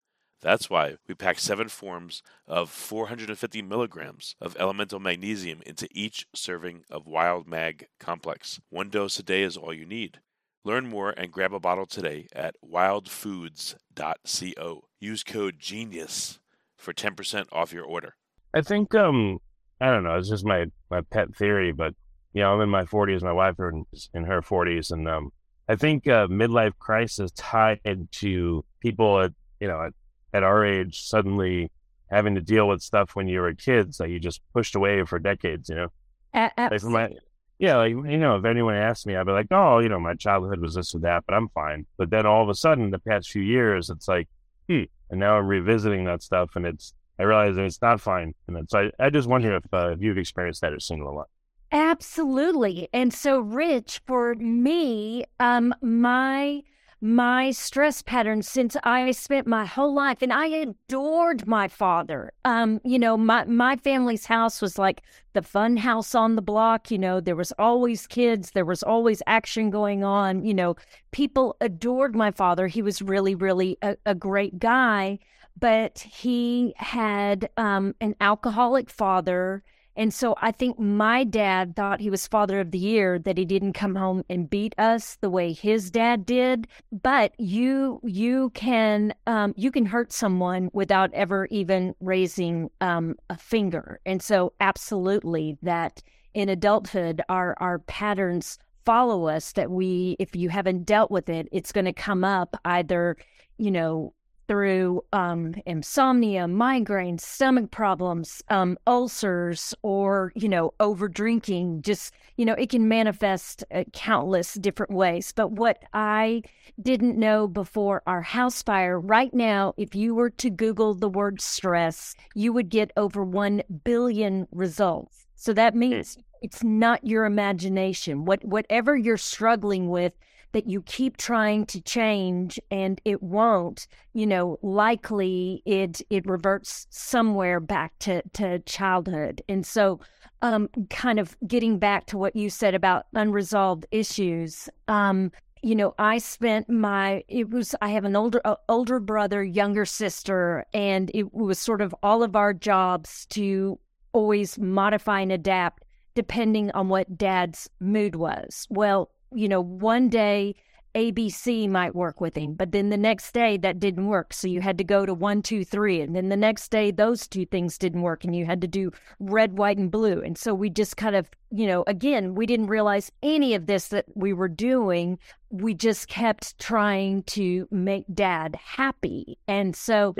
That's 0.42 0.68
why 0.68 0.96
we 1.08 1.14
pack 1.14 1.38
seven 1.38 1.68
forms 1.68 2.22
of 2.46 2.68
450 2.70 3.62
milligrams 3.62 4.36
of 4.40 4.56
elemental 4.58 5.00
magnesium 5.00 5.62
into 5.64 5.88
each 5.92 6.26
serving 6.34 6.84
of 6.90 7.06
Wild 7.06 7.48
Mag 7.48 7.86
Complex. 7.98 8.60
One 8.68 8.90
dose 8.90 9.18
a 9.18 9.22
day 9.22 9.42
is 9.42 9.56
all 9.56 9.72
you 9.72 9.86
need. 9.86 10.20
Learn 10.64 10.86
more 10.88 11.14
and 11.16 11.32
grab 11.32 11.54
a 11.54 11.60
bottle 11.60 11.86
today 11.86 12.26
at 12.32 12.56
wildfoods.co. 12.62 14.82
Use 15.00 15.22
code 15.22 15.58
GENIUS 15.58 16.40
for 16.76 16.92
10% 16.92 17.46
off 17.52 17.72
your 17.72 17.84
order. 17.84 18.14
I 18.54 18.62
think 18.62 18.94
um 18.94 19.38
I 19.80 19.86
don't 19.86 20.04
know, 20.04 20.16
it's 20.16 20.28
just 20.28 20.44
my 20.44 20.66
my 20.90 21.02
pet 21.02 21.34
theory, 21.36 21.72
but 21.72 21.94
you 22.32 22.42
know, 22.42 22.54
I'm 22.54 22.60
in 22.60 22.68
my 22.68 22.84
40s, 22.84 23.22
my 23.22 23.32
wife 23.32 23.56
is 23.92 24.10
in 24.14 24.24
her 24.24 24.42
40s 24.42 24.90
and 24.90 25.08
um 25.08 25.30
I 25.68 25.74
think 25.74 26.06
uh, 26.06 26.28
midlife 26.28 26.78
crisis 26.78 27.32
tied 27.32 27.80
to 27.84 28.64
people 28.80 29.20
at 29.20 29.32
you 29.58 29.66
know 29.68 29.82
at 29.82 29.92
at 30.32 30.42
our 30.42 30.64
age 30.64 31.02
suddenly 31.02 31.70
having 32.10 32.34
to 32.34 32.40
deal 32.40 32.68
with 32.68 32.82
stuff 32.82 33.16
when 33.16 33.26
you 33.26 33.40
were 33.40 33.54
kids 33.54 33.98
that 33.98 34.10
you 34.10 34.20
just 34.20 34.40
pushed 34.52 34.74
away 34.74 35.04
for 35.04 35.18
decades, 35.18 35.68
you 35.68 35.74
know? 35.74 35.88
A- 36.34 36.50
like 36.56 36.82
my, 36.84 37.10
yeah, 37.58 37.76
like, 37.76 37.90
you 37.90 38.18
know, 38.18 38.36
if 38.36 38.44
anyone 38.44 38.74
asked 38.74 39.06
me, 39.06 39.16
I'd 39.16 39.26
be 39.26 39.32
like, 39.32 39.48
oh, 39.50 39.78
you 39.78 39.88
know, 39.88 39.98
my 39.98 40.14
childhood 40.14 40.60
was 40.60 40.74
this 40.74 40.94
or 40.94 41.00
that, 41.00 41.24
but 41.26 41.34
I'm 41.34 41.48
fine. 41.48 41.86
But 41.96 42.10
then 42.10 42.26
all 42.26 42.42
of 42.42 42.48
a 42.48 42.54
sudden, 42.54 42.90
the 42.90 42.98
past 42.98 43.30
few 43.30 43.42
years, 43.42 43.90
it's 43.90 44.06
like, 44.06 44.28
hmm. 44.68 44.82
And 45.10 45.20
now 45.20 45.38
I'm 45.38 45.46
revisiting 45.46 46.04
that 46.04 46.22
stuff 46.22 46.56
and 46.56 46.66
it's, 46.66 46.94
I 47.18 47.22
realize 47.22 47.56
it's 47.56 47.80
not 47.80 48.00
fine. 48.00 48.34
And 48.46 48.56
it's, 48.58 48.74
I, 48.74 48.90
I 48.98 49.10
just 49.10 49.28
wonder 49.28 49.56
if, 49.56 49.64
uh, 49.72 49.90
if 49.90 50.00
you've 50.00 50.18
experienced 50.18 50.60
that 50.60 50.72
or 50.72 50.80
seen 50.80 51.00
a 51.00 51.10
lot. 51.10 51.28
Absolutely. 51.72 52.88
And 52.92 53.12
so, 53.12 53.40
Rich, 53.40 54.02
for 54.06 54.34
me, 54.34 55.24
um, 55.40 55.74
my 55.80 56.62
my 57.00 57.50
stress 57.50 58.00
pattern 58.00 58.42
since 58.42 58.76
I 58.82 59.10
spent 59.10 59.46
my 59.46 59.66
whole 59.66 59.94
life 59.94 60.22
and 60.22 60.32
I 60.32 60.46
adored 60.46 61.46
my 61.46 61.68
father. 61.68 62.32
Um, 62.44 62.80
you 62.84 62.98
know, 62.98 63.16
my 63.16 63.44
my 63.44 63.76
family's 63.76 64.26
house 64.26 64.62
was 64.62 64.78
like 64.78 65.02
the 65.34 65.42
fun 65.42 65.76
house 65.76 66.14
on 66.14 66.36
the 66.36 66.42
block, 66.42 66.90
you 66.90 66.98
know, 66.98 67.20
there 67.20 67.36
was 67.36 67.52
always 67.58 68.06
kids, 68.06 68.52
there 68.52 68.64
was 68.64 68.82
always 68.82 69.22
action 69.26 69.68
going 69.68 70.04
on, 70.04 70.44
you 70.44 70.54
know, 70.54 70.76
people 71.10 71.56
adored 71.60 72.16
my 72.16 72.30
father. 72.30 72.66
He 72.66 72.80
was 72.82 73.02
really 73.02 73.34
really 73.34 73.76
a, 73.82 73.96
a 74.06 74.14
great 74.14 74.58
guy, 74.58 75.18
but 75.58 75.98
he 75.98 76.72
had 76.76 77.50
um 77.58 77.94
an 78.00 78.14
alcoholic 78.20 78.88
father 78.88 79.62
and 79.96 80.12
so 80.12 80.34
I 80.40 80.52
think 80.52 80.78
my 80.78 81.24
dad 81.24 81.74
thought 81.74 82.00
he 82.00 82.10
was 82.10 82.26
father 82.26 82.60
of 82.60 82.70
the 82.70 82.78
year 82.78 83.18
that 83.20 83.38
he 83.38 83.44
didn't 83.44 83.72
come 83.72 83.94
home 83.94 84.22
and 84.28 84.48
beat 84.48 84.74
us 84.78 85.16
the 85.20 85.30
way 85.30 85.52
his 85.52 85.90
dad 85.90 86.26
did. 86.26 86.68
But 86.92 87.32
you 87.38 88.00
you 88.04 88.50
can 88.50 89.14
um, 89.26 89.54
you 89.56 89.70
can 89.70 89.86
hurt 89.86 90.12
someone 90.12 90.70
without 90.72 91.12
ever 91.14 91.46
even 91.50 91.94
raising 92.00 92.70
um, 92.80 93.16
a 93.30 93.38
finger. 93.38 94.00
And 94.04 94.22
so 94.22 94.52
absolutely 94.60 95.56
that 95.62 96.02
in 96.34 96.50
adulthood 96.50 97.22
our 97.30 97.56
our 97.58 97.78
patterns 97.78 98.58
follow 98.84 99.26
us 99.26 99.52
that 99.52 99.70
we 99.70 100.16
if 100.18 100.36
you 100.36 100.50
haven't 100.50 100.84
dealt 100.84 101.10
with 101.10 101.28
it 101.30 101.48
it's 101.50 101.72
going 101.72 101.86
to 101.86 101.92
come 101.92 102.22
up 102.22 102.54
either 102.66 103.16
you 103.56 103.70
know 103.70 104.12
through 104.48 105.02
um, 105.12 105.54
insomnia, 105.66 106.44
migraines, 106.44 107.20
stomach 107.20 107.70
problems, 107.70 108.42
um, 108.48 108.78
ulcers, 108.86 109.74
or, 109.82 110.32
you 110.34 110.48
know, 110.48 110.72
over 110.80 111.08
drinking. 111.08 111.82
Just, 111.82 112.14
you 112.36 112.44
know, 112.44 112.54
it 112.54 112.70
can 112.70 112.88
manifest 112.88 113.64
uh, 113.74 113.84
countless 113.92 114.54
different 114.54 114.92
ways. 114.92 115.32
But 115.32 115.52
what 115.52 115.82
I 115.92 116.42
didn't 116.80 117.18
know 117.18 117.48
before 117.48 118.02
our 118.06 118.22
house 118.22 118.62
fire, 118.62 119.00
right 119.00 119.32
now, 119.34 119.74
if 119.76 119.94
you 119.94 120.14
were 120.14 120.30
to 120.30 120.50
Google 120.50 120.94
the 120.94 121.08
word 121.08 121.40
stress, 121.40 122.14
you 122.34 122.52
would 122.52 122.68
get 122.68 122.92
over 122.96 123.24
1 123.24 123.62
billion 123.84 124.46
results. 124.52 125.26
So 125.34 125.52
that 125.52 125.72
hmm. 125.72 125.80
means 125.80 126.18
it's 126.42 126.62
not 126.62 127.04
your 127.04 127.24
imagination. 127.24 128.24
What, 128.24 128.44
whatever 128.44 128.96
you're 128.96 129.16
struggling 129.16 129.88
with, 129.88 130.12
that 130.56 130.66
you 130.66 130.80
keep 130.80 131.18
trying 131.18 131.66
to 131.66 131.82
change 131.82 132.58
and 132.70 132.98
it 133.04 133.22
won't, 133.22 133.86
you 134.14 134.26
know, 134.26 134.58
likely 134.62 135.62
it 135.66 136.00
it 136.08 136.24
reverts 136.24 136.86
somewhere 136.88 137.60
back 137.60 137.92
to 137.98 138.22
to 138.32 138.58
childhood. 138.60 139.42
And 139.50 139.66
so 139.66 140.00
um 140.40 140.70
kind 140.88 141.18
of 141.18 141.36
getting 141.46 141.78
back 141.78 142.06
to 142.06 142.16
what 142.16 142.34
you 142.34 142.48
said 142.48 142.74
about 142.74 143.04
unresolved 143.14 143.84
issues, 143.90 144.70
um 144.88 145.30
you 145.62 145.74
know 145.74 145.94
i 145.98 146.18
spent 146.18 146.68
my 146.68 147.24
it 147.28 147.48
was 147.48 147.74
i 147.80 147.88
have 147.88 148.04
an 148.04 148.14
older 148.14 148.42
uh, 148.44 148.56
older 148.68 149.00
brother 149.00 149.42
younger 149.42 149.86
sister 149.86 150.64
and 150.74 151.10
it 151.14 151.32
was 151.32 151.58
sort 151.58 151.80
of 151.80 151.94
all 152.02 152.22
of 152.22 152.36
our 152.36 152.52
jobs 152.52 153.24
to 153.30 153.78
always 154.12 154.58
modify 154.58 155.20
and 155.20 155.32
adapt 155.32 155.82
depending 156.14 156.70
on 156.72 156.90
what 156.90 157.16
dad's 157.16 157.70
mood 157.80 158.16
was 158.16 158.66
well 158.68 159.10
you 159.32 159.48
know, 159.48 159.60
one 159.60 160.08
day 160.08 160.54
ABC 160.96 161.68
might 161.68 161.94
work 161.94 162.22
with 162.22 162.34
him, 162.34 162.54
but 162.54 162.72
then 162.72 162.88
the 162.88 162.96
next 162.96 163.32
day 163.32 163.58
that 163.58 163.78
didn't 163.78 164.06
work. 164.06 164.32
So 164.32 164.48
you 164.48 164.62
had 164.62 164.78
to 164.78 164.84
go 164.84 165.04
to 165.04 165.12
one, 165.12 165.42
two, 165.42 165.62
three. 165.62 166.00
And 166.00 166.16
then 166.16 166.30
the 166.30 166.36
next 166.38 166.70
day 166.70 166.90
those 166.90 167.28
two 167.28 167.44
things 167.44 167.76
didn't 167.76 168.00
work 168.00 168.24
and 168.24 168.34
you 168.34 168.46
had 168.46 168.62
to 168.62 168.66
do 168.66 168.90
red, 169.20 169.58
white, 169.58 169.76
and 169.76 169.90
blue. 169.90 170.22
And 170.22 170.38
so 170.38 170.54
we 170.54 170.70
just 170.70 170.96
kind 170.96 171.14
of, 171.14 171.28
you 171.50 171.66
know, 171.66 171.84
again, 171.86 172.34
we 172.34 172.46
didn't 172.46 172.68
realize 172.68 173.12
any 173.22 173.54
of 173.54 173.66
this 173.66 173.88
that 173.88 174.06
we 174.14 174.32
were 174.32 174.48
doing. 174.48 175.18
We 175.50 175.74
just 175.74 176.08
kept 176.08 176.58
trying 176.58 177.24
to 177.24 177.68
make 177.70 178.06
dad 178.14 178.56
happy. 178.56 179.36
And 179.46 179.76
so 179.76 180.14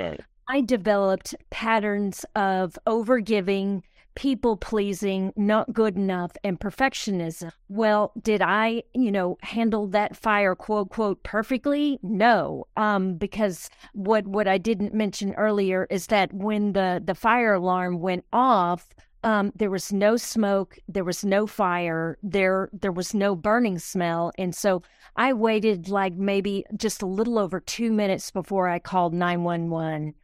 I 0.51 0.61
developed 0.61 1.35
patterns 1.49 2.27
of 2.35 2.79
overgiving 2.87 3.83
people 4.17 4.57
pleasing, 4.57 5.33
not 5.37 5.73
good 5.73 5.97
enough, 5.97 6.33
and 6.43 6.59
perfectionism. 6.59 7.53
Well, 7.69 8.13
did 8.21 8.43
I, 8.43 8.83
you 8.95 9.13
know, 9.13 9.39
handle 9.43 9.87
that 9.89 10.17
fire 10.17 10.57
quote 10.57 10.91
quote 10.91 11.23
perfectly? 11.23 12.01
No. 12.03 12.67
Um, 12.77 13.15
because 13.15 13.71
what 13.93 14.27
what 14.27 14.49
I 14.49 14.59
didn't 14.59 14.95
mention 14.95 15.35
earlier 15.35 15.87
is 15.91 16.09
that 16.09 16.33
when 16.33 16.73
the 16.73 17.01
the 17.05 17.15
fire 17.15 17.55
alarm 17.55 18.01
went 18.01 18.25
off, 18.33 18.89
um, 19.23 19.53
there 19.57 19.71
was 19.71 19.93
no 19.93 20.17
smoke, 20.17 20.79
there 20.89 21.05
was 21.05 21.25
no 21.25 21.47
fire, 21.47 22.19
there 22.23 22.69
there 22.73 22.93
was 22.93 23.15
no 23.15 23.37
burning 23.37 23.79
smell, 23.79 24.33
and 24.39 24.55
so 24.55 24.83
I 25.17 25.33
waited 25.33 25.89
like 25.89 26.15
maybe 26.15 26.65
just 26.77 27.03
a 27.03 27.07
little 27.07 27.39
over 27.39 27.61
two 27.61 27.93
minutes 27.93 28.31
before 28.31 28.69
I 28.69 28.79
called 28.79 29.15
nine 29.15 29.43
one 29.45 29.71
one. 29.71 30.15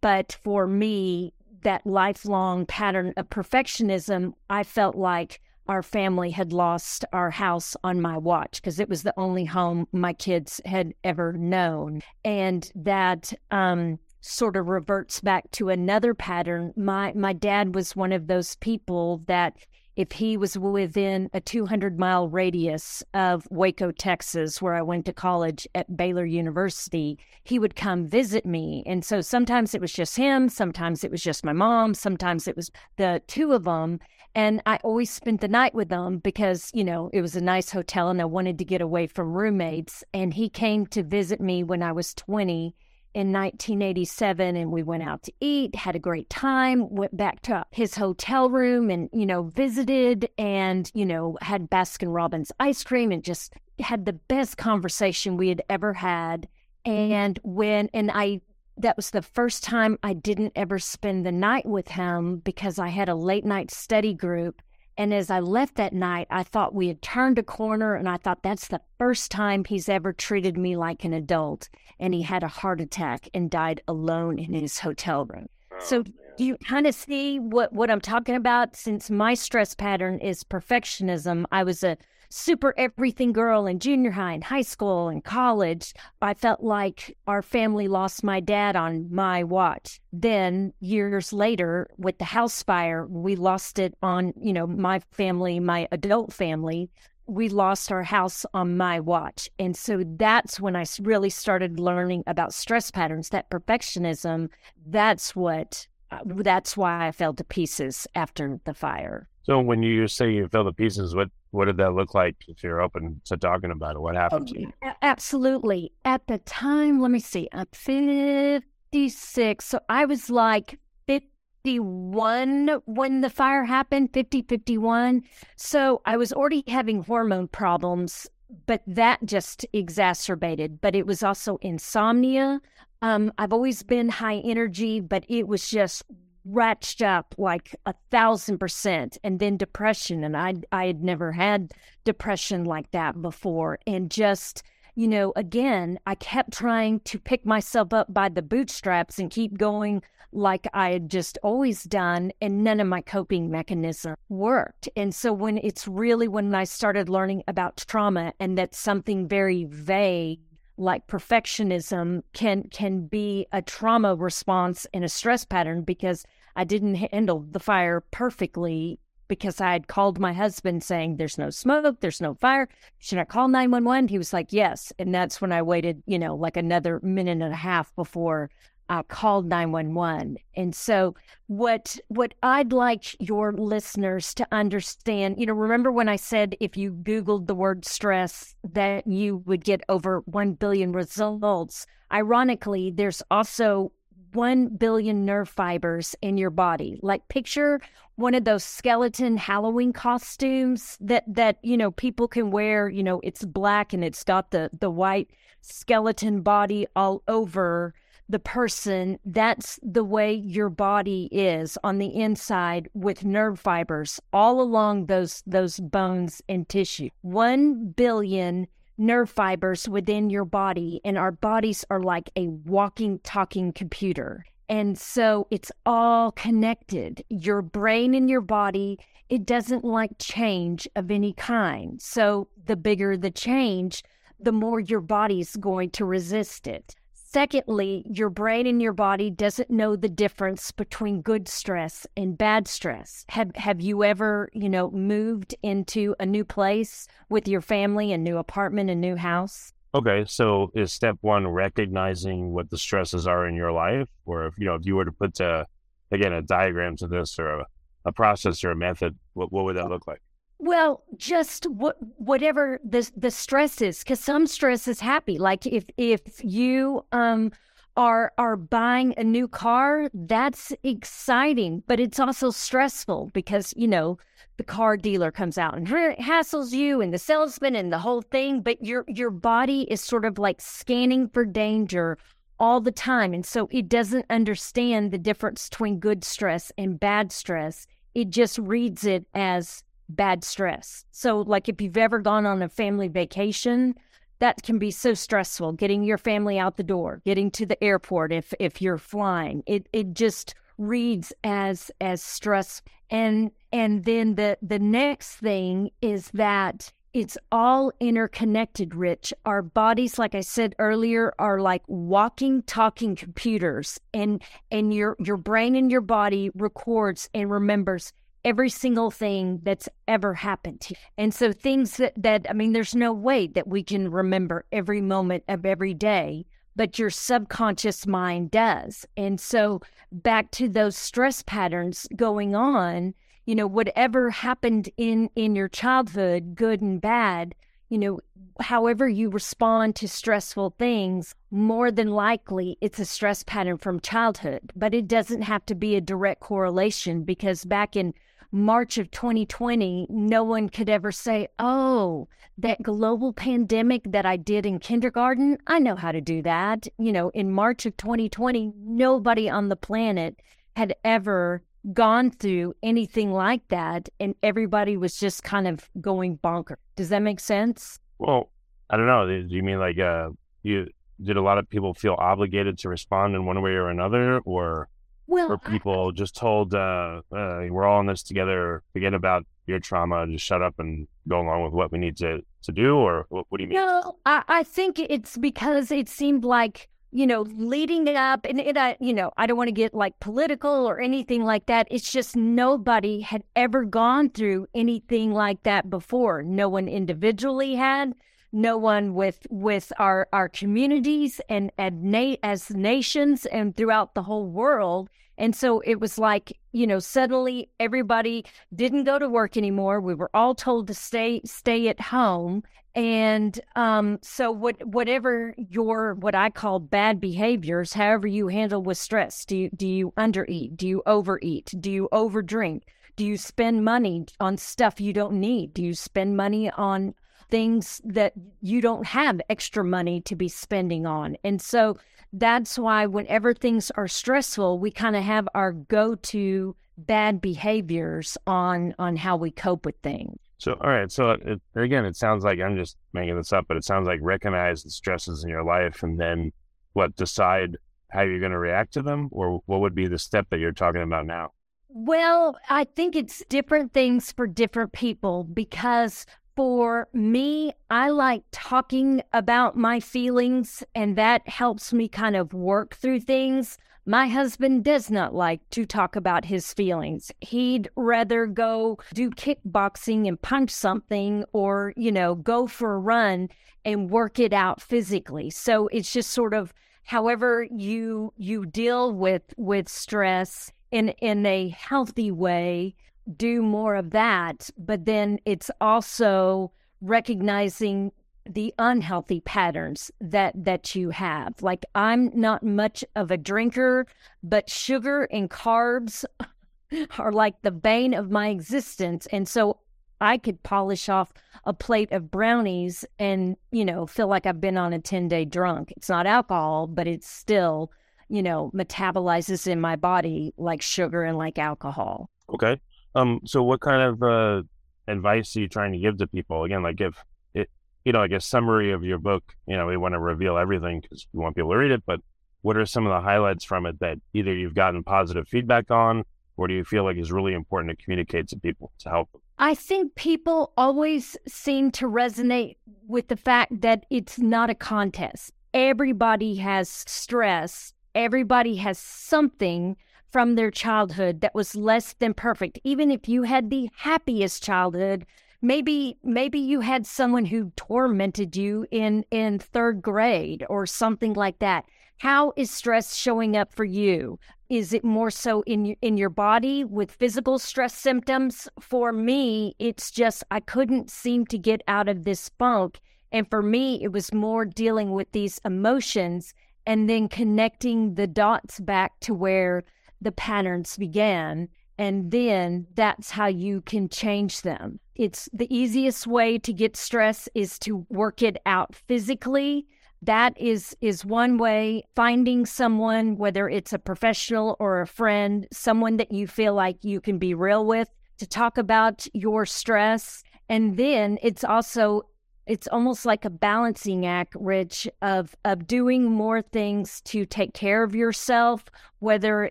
But 0.00 0.36
for 0.42 0.66
me, 0.66 1.32
that 1.62 1.86
lifelong 1.86 2.66
pattern 2.66 3.12
of 3.16 3.28
perfectionism, 3.28 4.32
I 4.50 4.62
felt 4.62 4.96
like 4.96 5.40
our 5.68 5.82
family 5.82 6.30
had 6.30 6.52
lost 6.52 7.04
our 7.12 7.30
house 7.30 7.76
on 7.84 8.00
my 8.00 8.18
watch 8.18 8.60
because 8.60 8.80
it 8.80 8.88
was 8.88 9.02
the 9.02 9.14
only 9.16 9.44
home 9.44 9.86
my 9.92 10.12
kids 10.12 10.60
had 10.64 10.92
ever 11.04 11.32
known. 11.32 12.02
And 12.24 12.70
that 12.74 13.32
um, 13.50 13.98
sort 14.20 14.56
of 14.56 14.68
reverts 14.68 15.20
back 15.20 15.50
to 15.52 15.68
another 15.68 16.14
pattern. 16.14 16.72
My 16.76 17.12
my 17.14 17.32
dad 17.32 17.74
was 17.74 17.96
one 17.96 18.12
of 18.12 18.26
those 18.26 18.56
people 18.56 19.22
that 19.26 19.56
if 19.96 20.12
he 20.12 20.36
was 20.36 20.58
within 20.58 21.28
a 21.32 21.40
200 21.40 21.98
mile 21.98 22.28
radius 22.28 23.02
of 23.14 23.46
Waco, 23.50 23.92
Texas, 23.92 24.62
where 24.62 24.74
I 24.74 24.82
went 24.82 25.04
to 25.06 25.12
college 25.12 25.66
at 25.74 25.96
Baylor 25.96 26.24
University, 26.24 27.18
he 27.44 27.58
would 27.58 27.76
come 27.76 28.06
visit 28.06 28.46
me. 28.46 28.82
And 28.86 29.04
so 29.04 29.20
sometimes 29.20 29.74
it 29.74 29.80
was 29.80 29.92
just 29.92 30.16
him, 30.16 30.48
sometimes 30.48 31.04
it 31.04 31.10
was 31.10 31.22
just 31.22 31.44
my 31.44 31.52
mom, 31.52 31.94
sometimes 31.94 32.48
it 32.48 32.56
was 32.56 32.70
the 32.96 33.22
two 33.26 33.52
of 33.52 33.64
them. 33.64 34.00
And 34.34 34.62
I 34.64 34.76
always 34.82 35.10
spent 35.10 35.42
the 35.42 35.48
night 35.48 35.74
with 35.74 35.90
them 35.90 36.18
because, 36.18 36.70
you 36.72 36.84
know, 36.84 37.10
it 37.12 37.20
was 37.20 37.36
a 37.36 37.40
nice 37.42 37.70
hotel 37.70 38.08
and 38.08 38.20
I 38.22 38.24
wanted 38.24 38.58
to 38.58 38.64
get 38.64 38.80
away 38.80 39.06
from 39.06 39.34
roommates. 39.34 40.02
And 40.14 40.32
he 40.32 40.48
came 40.48 40.86
to 40.86 41.02
visit 41.02 41.40
me 41.40 41.62
when 41.62 41.82
I 41.82 41.92
was 41.92 42.14
20 42.14 42.74
in 43.14 43.32
1987 43.32 44.56
and 44.56 44.72
we 44.72 44.82
went 44.82 45.02
out 45.02 45.22
to 45.24 45.32
eat, 45.40 45.74
had 45.74 45.94
a 45.94 46.00
great 46.00 46.30
time, 46.30 46.88
went 46.88 47.16
back 47.16 47.42
to 47.42 47.64
his 47.70 47.94
hotel 47.94 48.48
room 48.48 48.90
and, 48.90 49.08
you 49.12 49.26
know, 49.26 49.42
visited 49.42 50.28
and, 50.38 50.90
you 50.94 51.04
know, 51.04 51.36
had 51.42 51.70
Baskin 51.70 52.14
Robbins 52.14 52.52
ice 52.58 52.82
cream 52.82 53.12
and 53.12 53.22
just 53.22 53.54
had 53.80 54.06
the 54.06 54.12
best 54.12 54.56
conversation 54.56 55.36
we 55.36 55.48
had 55.48 55.62
ever 55.68 55.92
had. 55.92 56.48
Mm-hmm. 56.86 57.12
And 57.12 57.40
when, 57.42 57.90
and 57.92 58.10
I, 58.12 58.40
that 58.78 58.96
was 58.96 59.10
the 59.10 59.22
first 59.22 59.62
time 59.62 59.98
I 60.02 60.14
didn't 60.14 60.52
ever 60.56 60.78
spend 60.78 61.26
the 61.26 61.32
night 61.32 61.66
with 61.66 61.88
him 61.88 62.38
because 62.38 62.78
I 62.78 62.88
had 62.88 63.08
a 63.08 63.14
late 63.14 63.44
night 63.44 63.70
study 63.70 64.14
group. 64.14 64.62
And 64.96 65.14
as 65.14 65.30
I 65.30 65.40
left 65.40 65.76
that 65.76 65.92
night, 65.92 66.26
I 66.30 66.42
thought 66.42 66.74
we 66.74 66.88
had 66.88 67.02
turned 67.02 67.38
a 67.38 67.42
corner, 67.42 67.94
and 67.94 68.08
I 68.08 68.18
thought 68.18 68.42
that's 68.42 68.68
the 68.68 68.80
first 68.98 69.30
time 69.30 69.64
he's 69.64 69.88
ever 69.88 70.12
treated 70.12 70.56
me 70.56 70.76
like 70.76 71.04
an 71.04 71.12
adult. 71.12 71.68
And 71.98 72.12
he 72.14 72.22
had 72.22 72.42
a 72.42 72.48
heart 72.48 72.80
attack 72.80 73.28
and 73.32 73.50
died 73.50 73.82
alone 73.88 74.38
in 74.38 74.52
his 74.52 74.78
hotel 74.78 75.24
room. 75.24 75.48
Oh, 75.72 75.76
so 75.80 76.02
do 76.02 76.44
you 76.44 76.56
kind 76.58 76.86
of 76.86 76.94
see 76.94 77.38
what, 77.38 77.72
what 77.72 77.90
I'm 77.90 78.00
talking 78.00 78.34
about? 78.34 78.76
Since 78.76 79.10
my 79.10 79.34
stress 79.34 79.74
pattern 79.74 80.18
is 80.18 80.44
perfectionism, 80.44 81.44
I 81.50 81.64
was 81.64 81.82
a 81.82 81.96
super 82.32 82.72
everything 82.78 83.32
girl 83.32 83.66
in 83.66 83.78
junior 83.78 84.10
high 84.10 84.32
and 84.32 84.44
high 84.44 84.62
school 84.62 85.08
and 85.08 85.22
college. 85.22 85.92
I 86.22 86.34
felt 86.34 86.62
like 86.62 87.16
our 87.26 87.42
family 87.42 87.88
lost 87.88 88.24
my 88.24 88.40
dad 88.40 88.74
on 88.74 89.08
my 89.14 89.44
watch. 89.44 90.00
Then 90.12 90.72
years 90.80 91.32
later 91.32 91.90
with 91.98 92.18
the 92.18 92.24
house 92.24 92.62
fire, 92.62 93.06
we 93.06 93.36
lost 93.36 93.78
it 93.78 93.94
on, 94.02 94.32
you 94.40 94.52
know, 94.52 94.66
my 94.66 95.00
family, 95.12 95.60
my 95.60 95.88
adult 95.92 96.32
family. 96.32 96.90
We 97.26 97.48
lost 97.48 97.92
our 97.92 98.02
house 98.02 98.46
on 98.54 98.76
my 98.76 98.98
watch. 98.98 99.48
And 99.58 99.76
so 99.76 100.02
that's 100.04 100.58
when 100.58 100.74
I 100.74 100.86
really 101.00 101.30
started 101.30 101.78
learning 101.78 102.24
about 102.26 102.54
stress 102.54 102.90
patterns, 102.90 103.28
that 103.28 103.50
perfectionism. 103.50 104.48
That's 104.86 105.36
what 105.36 105.86
uh, 106.10 106.18
that's 106.24 106.76
why 106.76 107.06
I 107.06 107.12
fell 107.12 107.34
to 107.34 107.44
pieces 107.44 108.06
after 108.14 108.58
the 108.64 108.74
fire. 108.74 109.28
So 109.44 109.60
when 109.60 109.82
you 109.82 110.06
say 110.06 110.30
you 110.30 110.48
fell 110.48 110.64
to 110.64 110.72
pieces, 110.72 111.14
what 111.14 111.28
what 111.50 111.66
did 111.66 111.76
that 111.78 111.94
look 111.94 112.14
like? 112.14 112.36
If 112.48 112.62
you're 112.62 112.80
open 112.80 113.20
to 113.26 113.36
talking 113.36 113.70
about 113.70 113.96
it, 113.96 114.00
what 114.00 114.14
happened 114.14 114.48
to 114.48 114.60
you? 114.60 114.72
Absolutely. 115.02 115.92
At 116.04 116.26
the 116.26 116.38
time, 116.38 117.00
let 117.00 117.10
me 117.10 117.18
see. 117.18 117.48
I'm 117.52 117.66
56, 117.72 119.64
so 119.64 119.80
I 119.88 120.04
was 120.06 120.30
like 120.30 120.78
51 121.06 122.80
when 122.86 123.20
the 123.20 123.30
fire 123.30 123.64
happened. 123.64 124.10
50, 124.14 124.42
51. 124.42 125.22
So 125.56 126.00
I 126.06 126.16
was 126.16 126.32
already 126.32 126.64
having 126.68 127.02
hormone 127.02 127.48
problems, 127.48 128.30
but 128.66 128.82
that 128.86 129.24
just 129.24 129.66
exacerbated. 129.72 130.80
But 130.80 130.94
it 130.94 131.06
was 131.06 131.22
also 131.22 131.58
insomnia. 131.60 132.60
Um, 133.02 133.32
I've 133.36 133.52
always 133.52 133.82
been 133.82 134.08
high 134.08 134.38
energy, 134.38 135.00
but 135.00 135.24
it 135.28 135.48
was 135.48 135.68
just 135.68 136.04
ratched 136.48 137.04
up 137.04 137.34
like 137.38 137.74
a 137.86 137.94
thousand 138.10 138.58
percent 138.58 139.18
and 139.22 139.38
then 139.38 139.56
depression 139.56 140.24
and 140.24 140.36
i 140.36 140.54
i 140.72 140.86
had 140.86 141.02
never 141.02 141.32
had 141.32 141.72
depression 142.04 142.64
like 142.64 142.90
that 142.90 143.20
before 143.22 143.78
and 143.86 144.10
just 144.10 144.62
you 144.94 145.06
know 145.06 145.32
again 145.36 145.98
i 146.06 146.14
kept 146.16 146.52
trying 146.52 146.98
to 147.00 147.18
pick 147.18 147.46
myself 147.46 147.92
up 147.92 148.12
by 148.12 148.28
the 148.28 148.42
bootstraps 148.42 149.18
and 149.18 149.30
keep 149.30 149.56
going 149.56 150.02
like 150.32 150.66
i 150.74 150.90
had 150.90 151.08
just 151.08 151.38
always 151.42 151.84
done 151.84 152.32
and 152.40 152.64
none 152.64 152.80
of 152.80 152.86
my 152.86 153.02
coping 153.02 153.50
mechanism 153.50 154.16
worked. 154.28 154.88
And 154.96 155.14
so 155.14 155.32
when 155.32 155.58
it's 155.58 155.86
really 155.86 156.26
when 156.26 156.54
i 156.54 156.64
started 156.64 157.08
learning 157.08 157.44
about 157.46 157.84
trauma 157.86 158.32
and 158.40 158.56
that's 158.56 158.78
something 158.78 159.28
very 159.28 159.64
vague 159.64 160.40
like 160.82 161.06
perfectionism 161.06 162.22
can 162.32 162.64
can 162.64 163.06
be 163.06 163.46
a 163.52 163.62
trauma 163.62 164.14
response 164.14 164.86
in 164.92 165.04
a 165.04 165.08
stress 165.08 165.44
pattern 165.44 165.82
because 165.82 166.26
I 166.56 166.64
didn't 166.64 166.96
handle 166.96 167.46
the 167.50 167.60
fire 167.60 168.00
perfectly 168.10 168.98
because 169.28 169.60
I 169.60 169.72
had 169.72 169.88
called 169.88 170.18
my 170.18 170.34
husband 170.34 170.84
saying 170.84 171.16
there's 171.16 171.38
no 171.38 171.48
smoke, 171.48 172.00
there's 172.00 172.20
no 172.20 172.34
fire. 172.34 172.68
Should 172.98 173.18
I 173.18 173.24
call 173.24 173.48
911? 173.48 174.08
He 174.08 174.18
was 174.18 174.32
like, 174.32 174.52
"Yes." 174.52 174.92
And 174.98 175.14
that's 175.14 175.40
when 175.40 175.52
I 175.52 175.62
waited, 175.62 176.02
you 176.06 176.18
know, 176.18 176.34
like 176.34 176.58
another 176.58 177.00
minute 177.02 177.40
and 177.40 177.52
a 177.52 177.56
half 177.56 177.94
before 177.96 178.50
I 178.92 179.00
called 179.00 179.46
911. 179.46 180.36
And 180.54 180.74
so 180.74 181.14
what 181.46 181.98
what 182.08 182.34
I'd 182.42 182.74
like 182.74 183.16
your 183.18 183.54
listeners 183.54 184.34
to 184.34 184.46
understand, 184.52 185.40
you 185.40 185.46
know, 185.46 185.54
remember 185.54 185.90
when 185.90 186.10
I 186.10 186.16
said 186.16 186.56
if 186.60 186.76
you 186.76 186.92
googled 186.92 187.46
the 187.46 187.54
word 187.54 187.86
stress 187.86 188.54
that 188.70 189.06
you 189.06 189.38
would 189.46 189.64
get 189.64 189.82
over 189.88 190.20
1 190.26 190.52
billion 190.52 190.92
results. 190.92 191.86
Ironically, 192.12 192.90
there's 192.90 193.22
also 193.30 193.92
1 194.34 194.76
billion 194.76 195.24
nerve 195.24 195.48
fibers 195.48 196.14
in 196.20 196.36
your 196.36 196.50
body. 196.50 197.00
Like 197.02 197.26
picture 197.28 197.80
one 198.16 198.34
of 198.34 198.44
those 198.44 198.62
skeleton 198.62 199.38
Halloween 199.38 199.94
costumes 199.94 200.98
that 201.00 201.24
that 201.26 201.56
you 201.62 201.78
know 201.78 201.92
people 201.92 202.28
can 202.28 202.50
wear, 202.50 202.90
you 202.90 203.02
know, 203.02 203.22
it's 203.24 203.42
black 203.42 203.94
and 203.94 204.04
it's 204.04 204.22
got 204.22 204.50
the 204.50 204.68
the 204.78 204.90
white 204.90 205.30
skeleton 205.62 206.42
body 206.42 206.86
all 206.94 207.22
over 207.26 207.94
the 208.28 208.38
person, 208.38 209.18
that's 209.24 209.78
the 209.82 210.04
way 210.04 210.32
your 210.32 210.70
body 210.70 211.28
is 211.32 211.76
on 211.84 211.98
the 211.98 212.14
inside 212.14 212.88
with 212.94 213.24
nerve 213.24 213.60
fibers 213.60 214.20
all 214.32 214.60
along 214.60 215.06
those 215.06 215.42
those 215.46 215.80
bones 215.80 216.42
and 216.48 216.68
tissue. 216.68 217.10
1 217.22 217.90
billion 217.90 218.66
nerve 218.98 219.30
fibers 219.30 219.88
within 219.88 220.30
your 220.30 220.44
body 220.44 221.00
and 221.04 221.18
our 221.18 221.32
bodies 221.32 221.84
are 221.90 222.00
like 222.00 222.30
a 222.36 222.48
walking 222.48 223.18
talking 223.20 223.72
computer. 223.72 224.44
And 224.68 224.98
so 224.98 225.46
it's 225.50 225.72
all 225.84 226.32
connected. 226.32 227.22
Your 227.28 227.60
brain 227.60 228.14
and 228.14 228.30
your 228.30 228.40
body, 228.40 228.98
it 229.28 229.44
doesn't 229.44 229.84
like 229.84 230.12
change 230.18 230.88
of 230.96 231.10
any 231.10 231.34
kind. 231.34 232.00
So 232.00 232.48
the 232.64 232.76
bigger 232.76 233.16
the 233.16 233.30
change, 233.30 234.02
the 234.40 234.52
more 234.52 234.80
your 234.80 235.00
body's 235.00 235.56
going 235.56 235.90
to 235.90 236.04
resist 236.04 236.66
it. 236.66 236.94
Secondly, 237.32 238.04
your 238.04 238.28
brain 238.28 238.66
and 238.66 238.82
your 238.82 238.92
body 238.92 239.30
doesn't 239.30 239.70
know 239.70 239.96
the 239.96 240.10
difference 240.10 240.70
between 240.70 241.22
good 241.22 241.48
stress 241.48 242.06
and 242.14 242.36
bad 242.36 242.68
stress. 242.68 243.24
Have 243.30 243.56
have 243.56 243.80
you 243.80 244.04
ever, 244.04 244.50
you 244.52 244.68
know, 244.68 244.90
moved 244.90 245.54
into 245.62 246.14
a 246.20 246.26
new 246.26 246.44
place 246.44 247.08
with 247.30 247.48
your 247.48 247.62
family, 247.62 248.12
a 248.12 248.18
new 248.18 248.36
apartment, 248.36 248.90
a 248.90 248.94
new 248.94 249.16
house? 249.16 249.72
Okay, 249.94 250.26
so 250.26 250.70
is 250.74 250.92
step 250.92 251.16
one 251.22 251.48
recognizing 251.48 252.52
what 252.52 252.68
the 252.68 252.76
stresses 252.76 253.26
are 253.26 253.46
in 253.46 253.54
your 253.54 253.72
life, 253.72 254.10
or 254.26 254.44
if 254.44 254.58
you 254.58 254.66
know, 254.66 254.74
if 254.74 254.84
you 254.84 254.96
were 254.96 255.06
to 255.06 255.12
put 255.12 255.36
to, 255.36 255.66
again 256.10 256.34
a 256.34 256.42
diagram 256.42 256.98
to 256.98 257.06
this 257.06 257.38
or 257.38 257.60
a, 257.60 257.66
a 258.04 258.12
process 258.12 258.62
or 258.62 258.72
a 258.72 258.76
method, 258.76 259.18
what 259.32 259.50
what 259.50 259.64
would 259.64 259.76
that 259.76 259.86
uh, 259.86 259.88
look 259.88 260.06
like? 260.06 260.20
Well, 260.62 261.02
just 261.16 261.66
what 261.66 261.96
whatever 262.18 262.78
the 262.84 263.10
the 263.16 263.32
stress 263.32 263.82
is, 263.82 263.98
because 263.98 264.20
some 264.20 264.46
stress 264.46 264.86
is 264.86 265.00
happy. 265.00 265.36
Like 265.36 265.66
if 265.66 265.86
if 265.96 266.22
you 266.44 267.04
um 267.10 267.50
are 267.96 268.32
are 268.38 268.56
buying 268.56 269.12
a 269.16 269.24
new 269.24 269.48
car, 269.48 270.08
that's 270.14 270.72
exciting, 270.84 271.82
but 271.88 271.98
it's 271.98 272.20
also 272.20 272.50
stressful 272.50 273.32
because 273.34 273.74
you 273.76 273.88
know 273.88 274.18
the 274.56 274.62
car 274.62 274.96
dealer 274.96 275.32
comes 275.32 275.58
out 275.58 275.76
and 275.76 275.88
hassles 275.88 276.70
you, 276.70 277.00
and 277.00 277.12
the 277.12 277.18
salesman 277.18 277.74
and 277.74 277.92
the 277.92 277.98
whole 277.98 278.22
thing. 278.22 278.60
But 278.60 278.84
your 278.84 279.04
your 279.08 279.30
body 279.30 279.82
is 279.90 280.00
sort 280.00 280.24
of 280.24 280.38
like 280.38 280.60
scanning 280.60 281.28
for 281.28 281.44
danger 281.44 282.18
all 282.60 282.80
the 282.80 282.92
time, 282.92 283.34
and 283.34 283.44
so 283.44 283.68
it 283.72 283.88
doesn't 283.88 284.26
understand 284.30 285.10
the 285.10 285.18
difference 285.18 285.68
between 285.68 285.98
good 285.98 286.22
stress 286.22 286.70
and 286.78 287.00
bad 287.00 287.32
stress. 287.32 287.88
It 288.14 288.30
just 288.30 288.58
reads 288.58 289.04
it 289.04 289.26
as 289.34 289.82
bad 290.16 290.44
stress. 290.44 291.04
So, 291.10 291.40
like 291.40 291.68
if 291.68 291.80
you've 291.80 291.96
ever 291.96 292.18
gone 292.18 292.46
on 292.46 292.62
a 292.62 292.68
family 292.68 293.08
vacation, 293.08 293.94
that 294.38 294.62
can 294.62 294.78
be 294.78 294.90
so 294.90 295.14
stressful 295.14 295.72
getting 295.74 296.02
your 296.02 296.18
family 296.18 296.58
out 296.58 296.76
the 296.76 296.82
door, 296.82 297.22
getting 297.24 297.50
to 297.52 297.66
the 297.66 297.82
airport 297.82 298.32
if 298.32 298.52
if 298.58 298.82
you're 298.82 298.98
flying. 298.98 299.62
It 299.66 299.88
it 299.92 300.14
just 300.14 300.54
reads 300.78 301.32
as 301.44 301.90
as 302.00 302.22
stress 302.22 302.82
and 303.10 303.50
and 303.72 304.04
then 304.04 304.34
the 304.34 304.58
the 304.62 304.78
next 304.78 305.36
thing 305.36 305.90
is 306.00 306.30
that 306.32 306.92
it's 307.12 307.36
all 307.52 307.92
interconnected 308.00 308.94
rich 308.94 309.32
our 309.44 309.60
bodies 309.62 310.18
like 310.18 310.34
i 310.34 310.40
said 310.40 310.74
earlier 310.78 311.32
are 311.38 311.60
like 311.60 311.82
walking 311.86 312.62
talking 312.62 313.14
computers 313.14 314.00
and 314.14 314.42
and 314.70 314.94
your 314.94 315.14
your 315.20 315.36
brain 315.36 315.76
and 315.76 315.90
your 315.90 316.00
body 316.00 316.50
records 316.54 317.28
and 317.34 317.50
remembers 317.50 318.12
every 318.44 318.68
single 318.68 319.10
thing 319.10 319.60
that's 319.62 319.88
ever 320.08 320.34
happened. 320.34 320.88
And 321.16 321.32
so 321.32 321.52
things 321.52 321.96
that, 321.98 322.14
that 322.16 322.46
I 322.48 322.52
mean, 322.52 322.72
there's 322.72 322.94
no 322.94 323.12
way 323.12 323.46
that 323.48 323.68
we 323.68 323.82
can 323.82 324.10
remember 324.10 324.64
every 324.72 325.00
moment 325.00 325.44
of 325.48 325.64
every 325.64 325.94
day, 325.94 326.46
but 326.74 326.98
your 326.98 327.10
subconscious 327.10 328.06
mind 328.06 328.50
does. 328.50 329.06
And 329.16 329.40
so 329.40 329.80
back 330.10 330.50
to 330.52 330.68
those 330.68 330.96
stress 330.96 331.42
patterns 331.42 332.08
going 332.16 332.54
on, 332.54 333.14
you 333.46 333.54
know, 333.54 333.66
whatever 333.66 334.30
happened 334.30 334.88
in 334.96 335.28
in 335.34 335.56
your 335.56 335.68
childhood, 335.68 336.54
good 336.54 336.80
and 336.80 337.00
bad, 337.00 337.54
you 337.88 337.98
know, 337.98 338.20
however 338.60 339.08
you 339.08 339.28
respond 339.28 339.94
to 339.96 340.08
stressful 340.08 340.74
things, 340.78 341.34
more 341.50 341.90
than 341.90 342.10
likely 342.10 342.78
it's 342.80 342.98
a 342.98 343.04
stress 343.04 343.42
pattern 343.42 343.76
from 343.76 344.00
childhood. 344.00 344.72
But 344.74 344.94
it 344.94 345.08
doesn't 345.08 345.42
have 345.42 345.66
to 345.66 345.74
be 345.74 345.96
a 345.96 346.00
direct 346.00 346.40
correlation 346.40 347.24
because 347.24 347.64
back 347.64 347.96
in 347.96 348.14
March 348.52 348.98
of 348.98 349.10
2020, 349.10 350.06
no 350.10 350.44
one 350.44 350.68
could 350.68 350.90
ever 350.90 351.10
say, 351.10 351.48
oh, 351.58 352.28
that 352.58 352.82
global 352.82 353.32
pandemic 353.32 354.02
that 354.04 354.26
I 354.26 354.36
did 354.36 354.66
in 354.66 354.78
kindergarten, 354.78 355.56
I 355.66 355.78
know 355.78 355.96
how 355.96 356.12
to 356.12 356.20
do 356.20 356.42
that. 356.42 356.86
You 356.98 357.12
know, 357.12 357.30
in 357.30 357.50
March 357.50 357.86
of 357.86 357.96
2020, 357.96 358.74
nobody 358.76 359.48
on 359.48 359.70
the 359.70 359.76
planet 359.76 360.38
had 360.76 360.94
ever 361.02 361.62
gone 361.94 362.30
through 362.30 362.74
anything 362.82 363.32
like 363.32 363.66
that. 363.68 364.10
And 364.20 364.34
everybody 364.42 364.98
was 364.98 365.16
just 365.18 365.42
kind 365.42 365.66
of 365.66 365.88
going 366.00 366.36
bonker. 366.36 366.78
Does 366.94 367.08
that 367.08 367.20
make 367.22 367.40
sense? 367.40 367.98
Well, 368.18 368.50
I 368.90 368.98
don't 368.98 369.06
know. 369.06 369.26
Do 369.26 369.46
you 369.48 369.62
mean 369.62 369.78
like 369.78 369.98
uh, 369.98 370.28
you 370.62 370.88
did 371.22 371.38
a 371.38 371.42
lot 371.42 371.56
of 371.56 371.68
people 371.70 371.94
feel 371.94 372.16
obligated 372.18 372.78
to 372.78 372.90
respond 372.90 373.34
in 373.34 373.46
one 373.46 373.62
way 373.62 373.70
or 373.70 373.88
another, 373.88 374.40
or 374.40 374.88
well, 375.26 375.48
were 375.48 375.58
people 375.58 376.08
I, 376.08 376.10
just 376.12 376.36
told 376.36 376.74
uh, 376.74 377.22
uh, 377.30 377.66
we're 377.70 377.84
all 377.84 378.00
in 378.00 378.06
this 378.06 378.22
together? 378.22 378.82
Forget 378.92 379.14
about 379.14 379.46
your 379.66 379.78
trauma. 379.78 380.26
Just 380.26 380.44
shut 380.44 380.62
up 380.62 380.74
and 380.78 381.06
go 381.28 381.40
along 381.40 381.64
with 381.64 381.72
what 381.72 381.92
we 381.92 381.98
need 381.98 382.16
to 382.18 382.40
to 382.62 382.72
do, 382.72 382.96
or 382.96 383.26
what, 383.28 383.46
what 383.48 383.58
do 383.58 383.64
you 383.64 383.70
mean? 383.70 383.78
No, 383.78 384.16
I, 384.26 384.42
I 384.48 384.62
think 384.62 384.98
it's 384.98 385.36
because 385.36 385.90
it 385.90 386.08
seemed 386.08 386.44
like 386.44 386.88
you 387.14 387.26
know, 387.26 387.42
leading 387.42 388.08
up, 388.08 388.46
and 388.46 388.58
it, 388.58 388.76
I, 388.76 388.96
you 388.98 389.12
know, 389.12 389.30
I 389.36 389.46
don't 389.46 389.58
want 389.58 389.68
to 389.68 389.72
get 389.72 389.92
like 389.92 390.18
political 390.18 390.88
or 390.88 390.98
anything 390.98 391.44
like 391.44 391.66
that. 391.66 391.86
It's 391.90 392.10
just 392.10 392.34
nobody 392.34 393.20
had 393.20 393.44
ever 393.54 393.84
gone 393.84 394.30
through 394.30 394.66
anything 394.74 395.32
like 395.32 395.62
that 395.64 395.90
before. 395.90 396.42
No 396.42 396.70
one 396.70 396.88
individually 396.88 397.74
had, 397.74 398.14
no 398.52 398.76
one 398.76 399.14
with 399.14 399.46
with 399.50 399.92
our 399.98 400.28
our 400.32 400.48
communities 400.48 401.40
and 401.48 401.72
and 401.78 402.02
na- 402.02 402.36
as 402.42 402.70
nations 402.70 403.46
and 403.46 403.76
throughout 403.76 404.14
the 404.14 404.22
whole 404.22 404.46
world. 404.46 405.08
And 405.38 405.56
so 405.56 405.80
it 405.80 405.98
was 405.98 406.18
like, 406.18 406.56
you 406.72 406.86
know, 406.86 406.98
suddenly 406.98 407.70
everybody 407.80 408.44
didn't 408.74 409.04
go 409.04 409.18
to 409.18 409.28
work 409.28 409.56
anymore. 409.56 410.00
We 410.00 410.14
were 410.14 410.30
all 410.34 410.54
told 410.54 410.86
to 410.88 410.94
stay 410.94 411.40
stay 411.44 411.88
at 411.88 412.00
home 412.00 412.62
and 412.94 413.58
um, 413.74 414.18
so, 414.22 414.50
what, 414.50 414.84
whatever 414.86 415.54
your 415.56 416.14
what 416.14 416.34
I 416.34 416.50
call 416.50 416.78
bad 416.78 417.20
behaviors, 417.20 417.94
however 417.94 418.26
you 418.26 418.48
handle 418.48 418.82
with 418.82 418.98
stress, 418.98 419.44
do 419.46 419.56
you 419.56 419.70
do 419.74 419.86
you 419.86 420.12
undereat? 420.18 420.76
Do 420.76 420.86
you 420.86 421.02
overeat? 421.06 421.72
Do 421.80 421.90
you 421.90 422.08
overdrink? 422.12 422.82
Do 423.16 423.24
you 423.24 423.38
spend 423.38 423.84
money 423.84 424.26
on 424.40 424.58
stuff 424.58 425.00
you 425.00 425.12
don't 425.12 425.34
need? 425.34 425.72
Do 425.72 425.82
you 425.82 425.94
spend 425.94 426.36
money 426.36 426.70
on 426.70 427.14
things 427.52 428.00
that 428.02 428.32
you 428.62 428.80
don't 428.80 429.06
have 429.06 429.40
extra 429.48 429.84
money 429.84 430.20
to 430.22 430.34
be 430.34 430.48
spending 430.48 431.06
on? 431.06 431.36
And 431.44 431.62
so 431.62 431.98
that's 432.32 432.78
why 432.78 433.06
whenever 433.06 433.54
things 433.54 433.92
are 433.92 434.08
stressful, 434.08 434.80
we 434.80 434.90
kind 434.90 435.14
of 435.14 435.22
have 435.22 435.48
our 435.54 435.72
go-to 435.72 436.74
bad 436.98 437.40
behaviors 437.40 438.36
on 438.46 438.94
on 438.98 439.16
how 439.16 439.36
we 439.36 439.50
cope 439.50 439.86
with 439.86 439.96
things. 440.02 440.38
So, 440.58 440.72
all 440.80 440.90
right. 440.90 441.10
So, 441.10 441.30
uh, 441.30 441.36
it, 441.44 441.60
again, 441.74 442.04
it 442.04 442.16
sounds 442.16 442.44
like 442.44 442.60
I'm 442.60 442.76
just 442.76 442.96
making 443.12 443.36
this 443.36 443.52
up, 443.52 443.66
but 443.68 443.76
it 443.76 443.84
sounds 443.84 444.06
like 444.06 444.20
recognize 444.22 444.82
the 444.82 444.90
stresses 444.90 445.44
in 445.44 445.50
your 445.50 445.64
life 445.64 446.02
and 446.02 446.18
then 446.18 446.52
what 446.92 447.16
decide 447.16 447.76
how 448.08 448.22
you're 448.22 448.40
going 448.40 448.52
to 448.52 448.58
react 448.58 448.92
to 448.94 449.02
them, 449.02 449.28
or 449.32 449.60
what 449.66 449.80
would 449.80 449.94
be 449.94 450.06
the 450.06 450.18
step 450.18 450.46
that 450.50 450.60
you're 450.60 450.72
talking 450.72 451.02
about 451.02 451.26
now? 451.26 451.50
Well, 451.88 452.56
I 452.70 452.84
think 452.84 453.16
it's 453.16 453.42
different 453.48 453.92
things 453.92 454.32
for 454.32 454.46
different 454.46 454.92
people 454.92 455.44
because 455.44 456.24
for 456.54 457.08
me, 457.12 457.72
I 457.90 458.10
like 458.10 458.42
talking 458.52 459.22
about 459.32 459.76
my 459.76 460.00
feelings, 460.00 460.82
and 460.94 461.16
that 461.16 461.48
helps 461.48 461.92
me 461.92 462.08
kind 462.08 462.36
of 462.36 462.52
work 462.52 462.94
through 462.94 463.20
things. 463.20 463.78
My 464.04 464.26
husband 464.26 464.84
does 464.84 465.10
not 465.10 465.34
like 465.34 465.60
to 465.70 465.86
talk 465.86 466.16
about 466.16 466.44
his 466.46 466.74
feelings. 466.74 467.30
He'd 467.40 467.88
rather 467.96 468.46
go 468.46 468.98
do 469.14 469.30
kickboxing 469.30 470.26
and 470.26 470.40
punch 470.42 470.70
something 470.70 471.44
or, 471.52 471.92
you 471.96 472.10
know, 472.10 472.34
go 472.34 472.66
for 472.66 472.94
a 472.94 472.98
run 472.98 473.48
and 473.84 474.10
work 474.10 474.38
it 474.40 474.52
out 474.52 474.82
physically. 474.82 475.50
So 475.50 475.86
it's 475.88 476.12
just 476.12 476.30
sort 476.30 476.52
of 476.52 476.74
however 477.04 477.66
you 477.70 478.32
you 478.36 478.66
deal 478.66 479.12
with 479.12 479.54
with 479.56 479.88
stress 479.88 480.72
in 480.90 481.10
in 481.20 481.46
a 481.46 481.68
healthy 481.68 482.30
way, 482.30 482.94
do 483.36 483.62
more 483.62 483.94
of 483.94 484.10
that, 484.10 484.70
but 484.76 485.04
then 485.04 485.38
it's 485.44 485.70
also 485.80 486.72
recognizing 487.00 488.12
the 488.48 488.74
unhealthy 488.78 489.40
patterns 489.40 490.10
that 490.20 490.52
that 490.64 490.94
you 490.94 491.10
have. 491.10 491.54
Like 491.62 491.84
i'm 491.94 492.30
not 492.34 492.62
much 492.62 493.04
of 493.14 493.30
a 493.30 493.36
drinker 493.36 494.06
but 494.42 494.68
sugar 494.68 495.24
and 495.30 495.48
carbs 495.48 496.24
are 497.18 497.32
like 497.32 497.60
the 497.62 497.70
bane 497.70 498.14
of 498.14 498.30
my 498.30 498.48
existence. 498.48 499.26
And 499.30 499.46
so 499.48 499.78
i 500.20 500.38
could 500.38 500.62
polish 500.62 501.08
off 501.08 501.32
a 501.64 501.72
plate 501.72 502.10
of 502.12 502.30
brownies 502.30 503.04
and 503.18 503.56
you 503.70 503.84
know 503.84 504.06
feel 504.06 504.28
like 504.28 504.46
i've 504.46 504.60
been 504.60 504.76
on 504.78 504.92
a 504.92 504.98
10 504.98 505.28
day 505.28 505.44
drunk. 505.44 505.92
It's 505.96 506.08
not 506.08 506.26
alcohol 506.26 506.88
but 506.88 507.06
it's 507.06 507.28
still 507.28 507.92
you 508.28 508.42
know 508.42 508.72
metabolizes 508.74 509.68
in 509.68 509.80
my 509.80 509.94
body 509.94 510.52
like 510.56 510.82
sugar 510.82 511.22
and 511.22 511.38
like 511.38 511.58
alcohol. 511.58 512.28
Okay 512.52 512.80
um 513.14 513.40
so 513.44 513.62
what 513.62 513.80
kind 513.80 514.02
of 514.02 514.22
uh 514.22 514.62
advice 515.08 515.56
are 515.56 515.60
you 515.60 515.68
trying 515.68 515.92
to 515.92 515.98
give 515.98 516.16
to 516.18 516.26
people 516.26 516.64
again 516.64 516.82
like 516.82 517.00
if 517.00 517.14
it, 517.54 517.68
you 518.04 518.12
know, 518.12 518.20
like 518.20 518.32
a 518.32 518.40
summary 518.40 518.92
of 518.92 519.04
your 519.04 519.18
book, 519.18 519.44
you 519.66 519.76
know, 519.76 519.86
we 519.86 519.96
want 519.96 520.14
to 520.14 520.18
reveal 520.18 520.56
everything 520.56 521.00
because 521.00 521.26
we 521.32 521.40
want 521.40 521.56
people 521.56 521.70
to 521.70 521.76
read 521.76 521.90
it, 521.90 522.02
but 522.06 522.20
what 522.62 522.76
are 522.76 522.86
some 522.86 523.06
of 523.06 523.10
the 523.10 523.20
highlights 523.20 523.64
from 523.64 523.86
it 523.86 523.98
that 524.00 524.18
either 524.34 524.54
you've 524.54 524.74
gotten 524.74 525.02
positive 525.02 525.48
feedback 525.48 525.90
on 525.90 526.24
or 526.56 526.68
do 526.68 526.74
you 526.74 526.84
feel 526.84 527.04
like 527.04 527.16
is 527.16 527.32
really 527.32 527.54
important 527.54 527.96
to 527.96 528.04
communicate 528.04 528.48
to 528.48 528.58
people 528.58 528.92
to 529.00 529.08
help 529.08 529.30
them? 529.32 529.40
I 529.58 529.74
think 529.74 530.14
people 530.14 530.72
always 530.76 531.36
seem 531.46 531.90
to 531.92 532.06
resonate 532.06 532.76
with 533.06 533.28
the 533.28 533.36
fact 533.36 533.80
that 533.80 534.06
it's 534.10 534.38
not 534.38 534.70
a 534.70 534.74
contest. 534.74 535.52
Everybody 535.74 536.56
has 536.56 536.88
stress, 536.88 537.94
everybody 538.14 538.76
has 538.76 538.98
something 538.98 539.96
from 540.32 540.54
their 540.54 540.70
childhood 540.70 541.42
that 541.42 541.54
was 541.54 541.76
less 541.76 542.14
than 542.14 542.32
perfect. 542.32 542.80
Even 542.82 543.10
if 543.10 543.28
you 543.28 543.42
had 543.42 543.68
the 543.68 543.90
happiest 543.94 544.62
childhood, 544.64 545.26
maybe 545.60 546.16
maybe 546.24 546.58
you 546.58 546.80
had 546.80 547.06
someone 547.06 547.44
who 547.44 547.70
tormented 547.76 548.56
you 548.56 548.86
in 548.90 549.24
in 549.30 549.58
third 549.58 550.00
grade 550.00 550.64
or 550.70 550.86
something 550.86 551.34
like 551.34 551.58
that. 551.58 551.84
How 552.18 552.52
is 552.56 552.70
stress 552.70 553.14
showing 553.14 553.56
up 553.56 553.74
for 553.74 553.84
you? 553.84 554.38
Is 554.70 554.94
it 554.94 555.04
more 555.04 555.30
so 555.30 555.62
in 555.66 555.96
in 556.00 556.16
your 556.16 556.30
body 556.30 556.82
with 556.82 557.12
physical 557.12 557.58
stress 557.58 557.94
symptoms? 557.94 558.68
For 558.80 559.12
me 559.12 559.74
it's 559.78 560.10
just 560.10 560.42
i 560.50 560.60
couldn't 560.60 561.10
seem 561.10 561.44
to 561.46 561.58
get 561.58 561.82
out 561.86 562.08
of 562.08 562.24
this 562.24 562.50
funk. 562.58 563.00
And 563.30 563.48
for 563.50 563.62
me 563.62 564.02
it 564.02 564.12
was 564.12 564.32
more 564.32 564.64
dealing 564.64 565.12
with 565.12 565.30
these 565.32 565.60
emotions 565.64 566.54
and 566.86 567.08
then 567.08 567.28
connecting 567.28 568.14
the 568.14 568.26
dots 568.26 568.80
back 568.80 569.12
to 569.20 569.34
where 569.34 569.84
the 570.22 570.32
patterns 570.32 570.96
began 570.96 571.68
and 571.98 572.30
then 572.30 572.86
that's 572.94 573.30
how 573.30 573.46
you 573.46 573.80
can 573.82 574.08
change 574.08 574.62
them. 574.62 574.98
It's 575.14 575.48
the 575.52 575.72
easiest 575.74 576.26
way 576.26 576.58
to 576.58 576.72
get 576.72 576.96
stress 576.96 577.48
is 577.54 577.78
to 577.80 578.06
work 578.08 578.42
it 578.42 578.56
out 578.66 578.94
physically. 578.94 579.86
That 580.22 580.58
is 580.58 580.96
is 581.00 581.24
one 581.24 581.58
way 581.58 582.04
finding 582.14 582.64
someone 582.64 583.36
whether 583.36 583.68
it's 583.68 583.92
a 583.92 583.98
professional 583.98 584.76
or 584.78 585.00
a 585.00 585.06
friend, 585.06 585.66
someone 585.72 586.16
that 586.16 586.32
you 586.32 586.46
feel 586.46 586.74
like 586.74 586.96
you 587.02 587.20
can 587.20 587.38
be 587.38 587.54
real 587.54 587.84
with 587.84 588.08
to 588.38 588.46
talk 588.46 588.78
about 588.78 589.26
your 589.34 589.66
stress. 589.66 590.42
And 590.68 590.96
then 590.96 591.38
it's 591.42 591.64
also 591.64 592.22
it's 592.66 592.86
almost 592.88 593.26
like 593.26 593.44
a 593.44 593.50
balancing 593.50 594.24
act 594.24 594.54
rich 594.58 595.08
of 595.20 595.56
of 595.64 595.86
doing 595.86 596.24
more 596.24 596.62
things 596.62 597.20
to 597.22 597.44
take 597.44 597.74
care 597.74 598.02
of 598.02 598.14
yourself 598.14 598.84
whether 599.18 599.68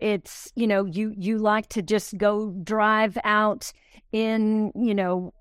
it's 0.02 0.52
you 0.56 0.68
know 0.68 0.86
you 0.86 1.14
you 1.18 1.38
like 1.38 1.68
to 1.70 1.82
just 1.82 2.18
go 2.18 2.52
drive 2.64 3.18
out 3.24 3.72
in 4.12 4.72
you 4.76 4.94
know 4.94 5.34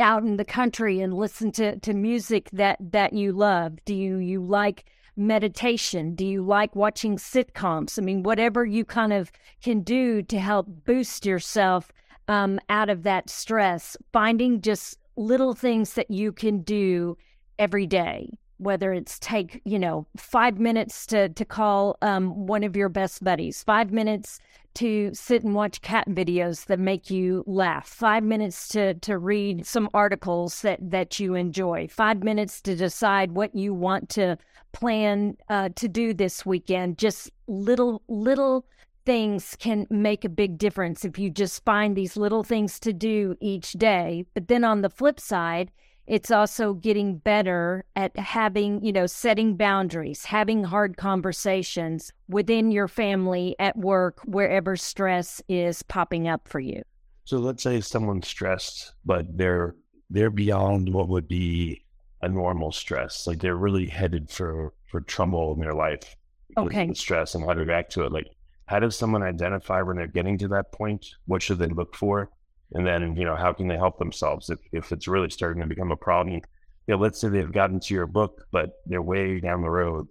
out 0.00 0.22
in 0.22 0.36
the 0.36 0.44
country 0.44 1.00
and 1.00 1.14
listen 1.14 1.50
to 1.52 1.78
to 1.80 1.92
music 1.92 2.48
that 2.52 2.78
that 2.80 3.12
you 3.12 3.32
love. 3.32 3.78
Do 3.84 3.94
you 3.94 4.18
you 4.18 4.42
like 4.42 4.84
meditation? 5.16 6.14
Do 6.14 6.24
you 6.24 6.42
like 6.42 6.76
watching 6.76 7.16
sitcoms? 7.16 7.98
I 7.98 8.02
mean 8.02 8.22
whatever 8.22 8.64
you 8.64 8.84
kind 8.84 9.12
of 9.12 9.32
can 9.62 9.80
do 9.80 10.22
to 10.22 10.38
help 10.38 10.66
boost 10.84 11.26
yourself 11.26 11.92
um, 12.28 12.60
out 12.68 12.90
of 12.90 13.02
that 13.04 13.30
stress 13.30 13.96
finding 14.12 14.60
just 14.60 14.98
little 15.18 15.52
things 15.52 15.94
that 15.94 16.10
you 16.10 16.32
can 16.32 16.62
do 16.62 17.16
every 17.58 17.86
day 17.86 18.30
whether 18.58 18.92
it's 18.92 19.18
take 19.20 19.60
you 19.64 19.78
know 19.78 20.06
five 20.16 20.58
minutes 20.58 21.06
to 21.06 21.28
to 21.30 21.44
call 21.44 21.96
um, 22.02 22.46
one 22.46 22.64
of 22.64 22.76
your 22.76 22.88
best 22.88 23.22
buddies 23.22 23.62
five 23.62 23.90
minutes 23.92 24.40
to 24.74 25.10
sit 25.14 25.42
and 25.42 25.54
watch 25.54 25.80
cat 25.80 26.08
videos 26.10 26.66
that 26.66 26.78
make 26.78 27.10
you 27.10 27.42
laugh 27.46 27.88
five 27.88 28.22
minutes 28.22 28.68
to 28.68 28.94
to 28.94 29.16
read 29.18 29.64
some 29.64 29.88
articles 29.94 30.60
that 30.62 30.78
that 30.80 31.18
you 31.18 31.34
enjoy 31.34 31.86
five 31.88 32.22
minutes 32.22 32.60
to 32.60 32.76
decide 32.76 33.32
what 33.32 33.54
you 33.54 33.72
want 33.72 34.08
to 34.08 34.36
plan 34.72 35.36
uh, 35.48 35.68
to 35.74 35.88
do 35.88 36.12
this 36.12 36.44
weekend 36.44 36.98
just 36.98 37.30
little 37.46 38.02
little 38.08 38.66
things 39.08 39.56
can 39.58 39.86
make 39.88 40.22
a 40.22 40.28
big 40.28 40.58
difference 40.58 41.02
if 41.02 41.18
you 41.18 41.30
just 41.30 41.64
find 41.64 41.96
these 41.96 42.14
little 42.14 42.44
things 42.44 42.78
to 42.78 42.92
do 42.92 43.34
each 43.40 43.72
day. 43.72 44.26
But 44.34 44.48
then 44.48 44.64
on 44.64 44.82
the 44.82 44.90
flip 44.90 45.18
side, 45.18 45.70
it's 46.06 46.30
also 46.30 46.74
getting 46.74 47.16
better 47.16 47.86
at 47.96 48.14
having, 48.18 48.84
you 48.84 48.92
know, 48.92 49.06
setting 49.06 49.56
boundaries, 49.56 50.26
having 50.26 50.62
hard 50.62 50.98
conversations 50.98 52.12
within 52.28 52.70
your 52.70 52.86
family, 52.86 53.56
at 53.58 53.78
work, 53.78 54.20
wherever 54.26 54.76
stress 54.76 55.40
is 55.48 55.82
popping 55.82 56.28
up 56.28 56.46
for 56.46 56.60
you. 56.60 56.82
So 57.24 57.38
let's 57.38 57.62
say 57.62 57.80
someone's 57.80 58.28
stressed, 58.28 58.92
but 59.06 59.24
they're 59.38 59.74
they're 60.10 60.28
beyond 60.28 60.92
what 60.92 61.08
would 61.08 61.28
be 61.28 61.82
a 62.20 62.28
normal 62.28 62.72
stress. 62.72 63.26
Like 63.26 63.38
they're 63.40 63.56
really 63.56 63.86
headed 63.86 64.28
for 64.28 64.74
for 64.84 65.00
trouble 65.00 65.54
in 65.54 65.60
their 65.60 65.72
life. 65.72 66.14
Okay. 66.58 66.92
stress 66.92 67.34
and 67.34 67.44
how 67.44 67.54
to 67.54 67.64
react 67.64 67.92
to 67.92 68.04
it. 68.04 68.12
Like 68.12 68.26
how 68.68 68.78
does 68.78 68.96
someone 68.96 69.22
identify 69.22 69.80
when 69.80 69.96
they're 69.96 70.06
getting 70.06 70.36
to 70.38 70.48
that 70.48 70.72
point? 70.72 71.14
What 71.26 71.42
should 71.42 71.58
they 71.58 71.66
look 71.68 71.96
for? 71.96 72.30
And 72.72 72.86
then, 72.86 73.16
you 73.16 73.24
know, 73.24 73.34
how 73.34 73.52
can 73.54 73.66
they 73.66 73.76
help 73.76 73.98
themselves 73.98 74.50
if, 74.50 74.58
if 74.72 74.92
it's 74.92 75.08
really 75.08 75.30
starting 75.30 75.62
to 75.62 75.66
become 75.68 75.90
a 75.90 75.96
problem? 75.96 76.34
You 76.34 76.42
know, 76.86 76.96
let's 76.96 77.18
say 77.18 77.28
they've 77.28 77.50
gotten 77.50 77.80
to 77.80 77.94
your 77.94 78.06
book, 78.06 78.46
but 78.52 78.74
they're 78.84 79.00
way 79.00 79.40
down 79.40 79.62
the 79.62 79.70
road. 79.70 80.06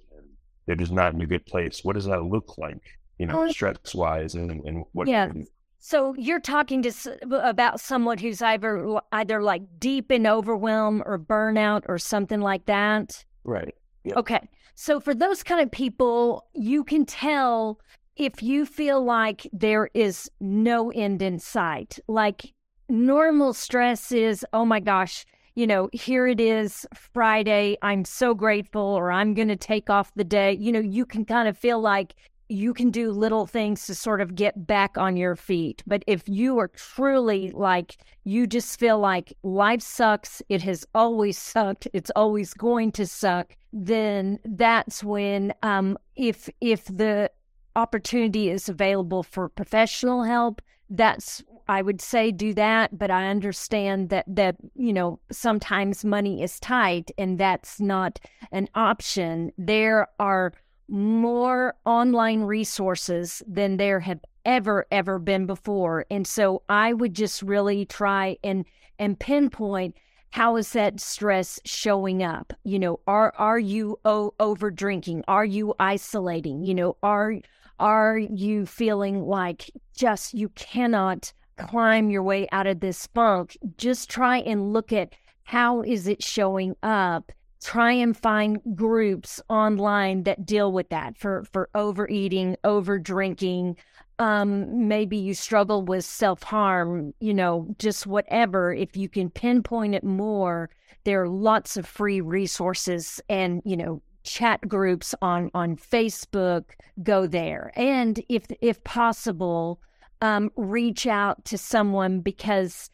They're 0.65 0.75
just 0.75 0.91
not 0.91 1.13
in 1.13 1.21
a 1.21 1.27
good 1.27 1.45
place. 1.45 1.81
What 1.83 1.93
does 1.93 2.05
that 2.05 2.23
look 2.23 2.57
like? 2.57 2.81
You 3.19 3.27
know, 3.27 3.43
um, 3.43 3.47
Oh, 3.47 3.51
stress 3.51 3.93
wise 3.93 4.33
and, 4.33 4.49
and 4.65 4.85
what 4.93 5.07
Yeah. 5.07 5.31
So 5.79 6.15
you're 6.17 6.39
talking 6.39 6.81
to 6.81 6.91
about 7.31 7.79
someone 7.79 8.17
who's 8.17 8.41
either 8.41 8.99
either 9.11 9.43
like 9.43 9.61
deep 9.79 10.11
in 10.11 10.25
overwhelm 10.25 11.03
or 11.05 11.19
burnout 11.19 11.83
or 11.87 11.99
something 11.99 12.41
like 12.41 12.65
that. 12.65 13.23
right. 13.43 13.75
Yep. 14.03 14.17
Okay. 14.17 14.49
So 14.73 14.99
for 14.99 15.13
those 15.13 15.43
kind 15.43 15.61
of 15.61 15.69
people, 15.71 16.47
you 16.53 16.83
can 16.83 17.05
tell 17.05 17.79
if 18.17 18.41
you 18.41 18.65
feel 18.65 19.03
like 19.03 19.47
there 19.53 19.89
is 19.93 20.29
no 20.39 20.91
end 20.91 21.21
in 21.21 21.39
sight. 21.39 21.99
Like 22.07 22.53
normal 22.89 23.53
stress 23.53 24.11
is, 24.11 24.45
oh 24.53 24.65
my 24.65 24.79
gosh, 24.79 25.25
you 25.55 25.65
know, 25.65 25.89
here 25.93 26.27
it 26.27 26.39
is 26.39 26.85
Friday. 26.93 27.77
I'm 27.81 28.05
so 28.05 28.33
grateful, 28.33 28.81
or 28.81 29.11
I'm 29.11 29.33
going 29.33 29.47
to 29.47 29.55
take 29.55 29.89
off 29.89 30.11
the 30.15 30.23
day. 30.23 30.53
You 30.53 30.71
know, 30.71 30.79
you 30.79 31.05
can 31.05 31.25
kind 31.25 31.47
of 31.47 31.57
feel 31.57 31.79
like 31.79 32.13
you 32.49 32.73
can 32.73 32.91
do 32.91 33.11
little 33.11 33.45
things 33.45 33.85
to 33.85 33.95
sort 33.95 34.21
of 34.21 34.35
get 34.35 34.67
back 34.67 34.97
on 34.97 35.17
your 35.17 35.35
feet. 35.35 35.83
But 35.85 36.03
if 36.07 36.29
you 36.29 36.57
are 36.59 36.69
truly 36.69 37.51
like, 37.51 37.97
you 38.23 38.47
just 38.47 38.79
feel 38.79 38.99
like 38.99 39.33
life 39.43 39.81
sucks, 39.81 40.41
it 40.47 40.61
has 40.61 40.85
always 40.95 41.37
sucked, 41.37 41.87
it's 41.91 42.11
always 42.15 42.53
going 42.53 42.91
to 42.93 43.05
suck, 43.05 43.55
then 43.73 44.39
that's 44.45 45.03
when, 45.03 45.53
um, 45.61 45.97
if 46.15 46.49
if 46.61 46.85
the 46.85 47.29
opportunity 47.77 48.49
is 48.49 48.67
available 48.67 49.23
for 49.23 49.47
professional 49.47 50.23
help, 50.23 50.61
that's 50.89 51.43
I 51.69 51.81
would 51.81 52.01
say 52.01 52.31
do 52.31 52.53
that, 52.53 52.97
but 52.97 53.11
I 53.11 53.27
understand 53.27 54.09
that 54.09 54.25
that 54.27 54.55
you 54.75 54.93
know 54.93 55.19
sometimes 55.31 56.03
money 56.03 56.41
is 56.41 56.59
tight 56.59 57.11
and 57.17 57.37
that's 57.37 57.79
not 57.79 58.19
an 58.51 58.69
option. 58.73 59.51
There 59.57 60.07
are 60.19 60.53
more 60.89 61.75
online 61.85 62.41
resources 62.41 63.43
than 63.45 63.77
there 63.77 63.99
have 63.99 64.21
ever 64.45 64.87
ever 64.91 65.19
been 65.19 65.45
before, 65.45 66.05
and 66.09 66.25
so 66.25 66.63
I 66.69 66.93
would 66.93 67.13
just 67.13 67.41
really 67.41 67.85
try 67.85 68.37
and 68.43 68.65
and 68.97 69.19
pinpoint 69.19 69.95
how 70.31 70.55
is 70.55 70.71
that 70.73 70.99
stress 70.99 71.59
showing 71.65 72.23
up? 72.23 72.53
You 72.63 72.79
know 72.79 72.99
are 73.07 73.33
are 73.37 73.59
you 73.59 73.99
o- 74.05 74.33
over 74.39 74.71
drinking 74.71 75.23
are 75.27 75.45
you 75.45 75.73
isolating? 75.79 76.63
You 76.63 76.75
know 76.75 76.97
are 77.01 77.35
are 77.79 78.17
you 78.17 78.65
feeling 78.65 79.25
like 79.25 79.69
just 79.95 80.33
you 80.33 80.49
cannot 80.49 81.33
climb 81.57 82.09
your 82.09 82.23
way 82.23 82.47
out 82.51 82.67
of 82.67 82.79
this 82.79 83.07
funk? 83.07 83.57
Just 83.77 84.09
try 84.09 84.37
and 84.39 84.73
look 84.73 84.91
at 84.91 85.13
how 85.43 85.81
is 85.81 86.07
it 86.07 86.21
showing 86.21 86.75
up 86.83 87.31
try 87.61 87.91
and 87.91 88.15
find 88.15 88.59
groups 88.75 89.41
online 89.49 90.23
that 90.23 90.45
deal 90.45 90.71
with 90.71 90.89
that 90.89 91.17
for 91.17 91.43
for 91.51 91.69
overeating 91.75 92.55
over 92.63 92.99
drinking 92.99 93.75
um 94.19 94.87
maybe 94.87 95.17
you 95.17 95.33
struggle 95.33 95.83
with 95.83 96.05
self-harm 96.05 97.13
you 97.19 97.33
know 97.33 97.67
just 97.79 98.07
whatever. 98.07 98.73
If 98.73 98.95
you 98.95 99.09
can 99.09 99.29
pinpoint 99.29 99.95
it 99.95 100.03
more 100.03 100.69
there 101.03 101.21
are 101.21 101.29
lots 101.29 101.77
of 101.77 101.85
free 101.85 102.21
resources 102.21 103.21
and 103.29 103.61
you 103.65 103.77
know 103.77 104.01
chat 104.23 104.67
groups 104.67 105.15
on 105.21 105.49
on 105.53 105.77
Facebook 105.77 106.63
go 107.01 107.27
there. 107.27 107.71
And 107.75 108.21
if 108.29 108.45
if 108.61 108.83
possible 108.83 109.79
um 110.21 110.51
reach 110.55 111.07
out 111.07 111.45
to 111.45 111.57
someone 111.57 112.19
because 112.21 112.89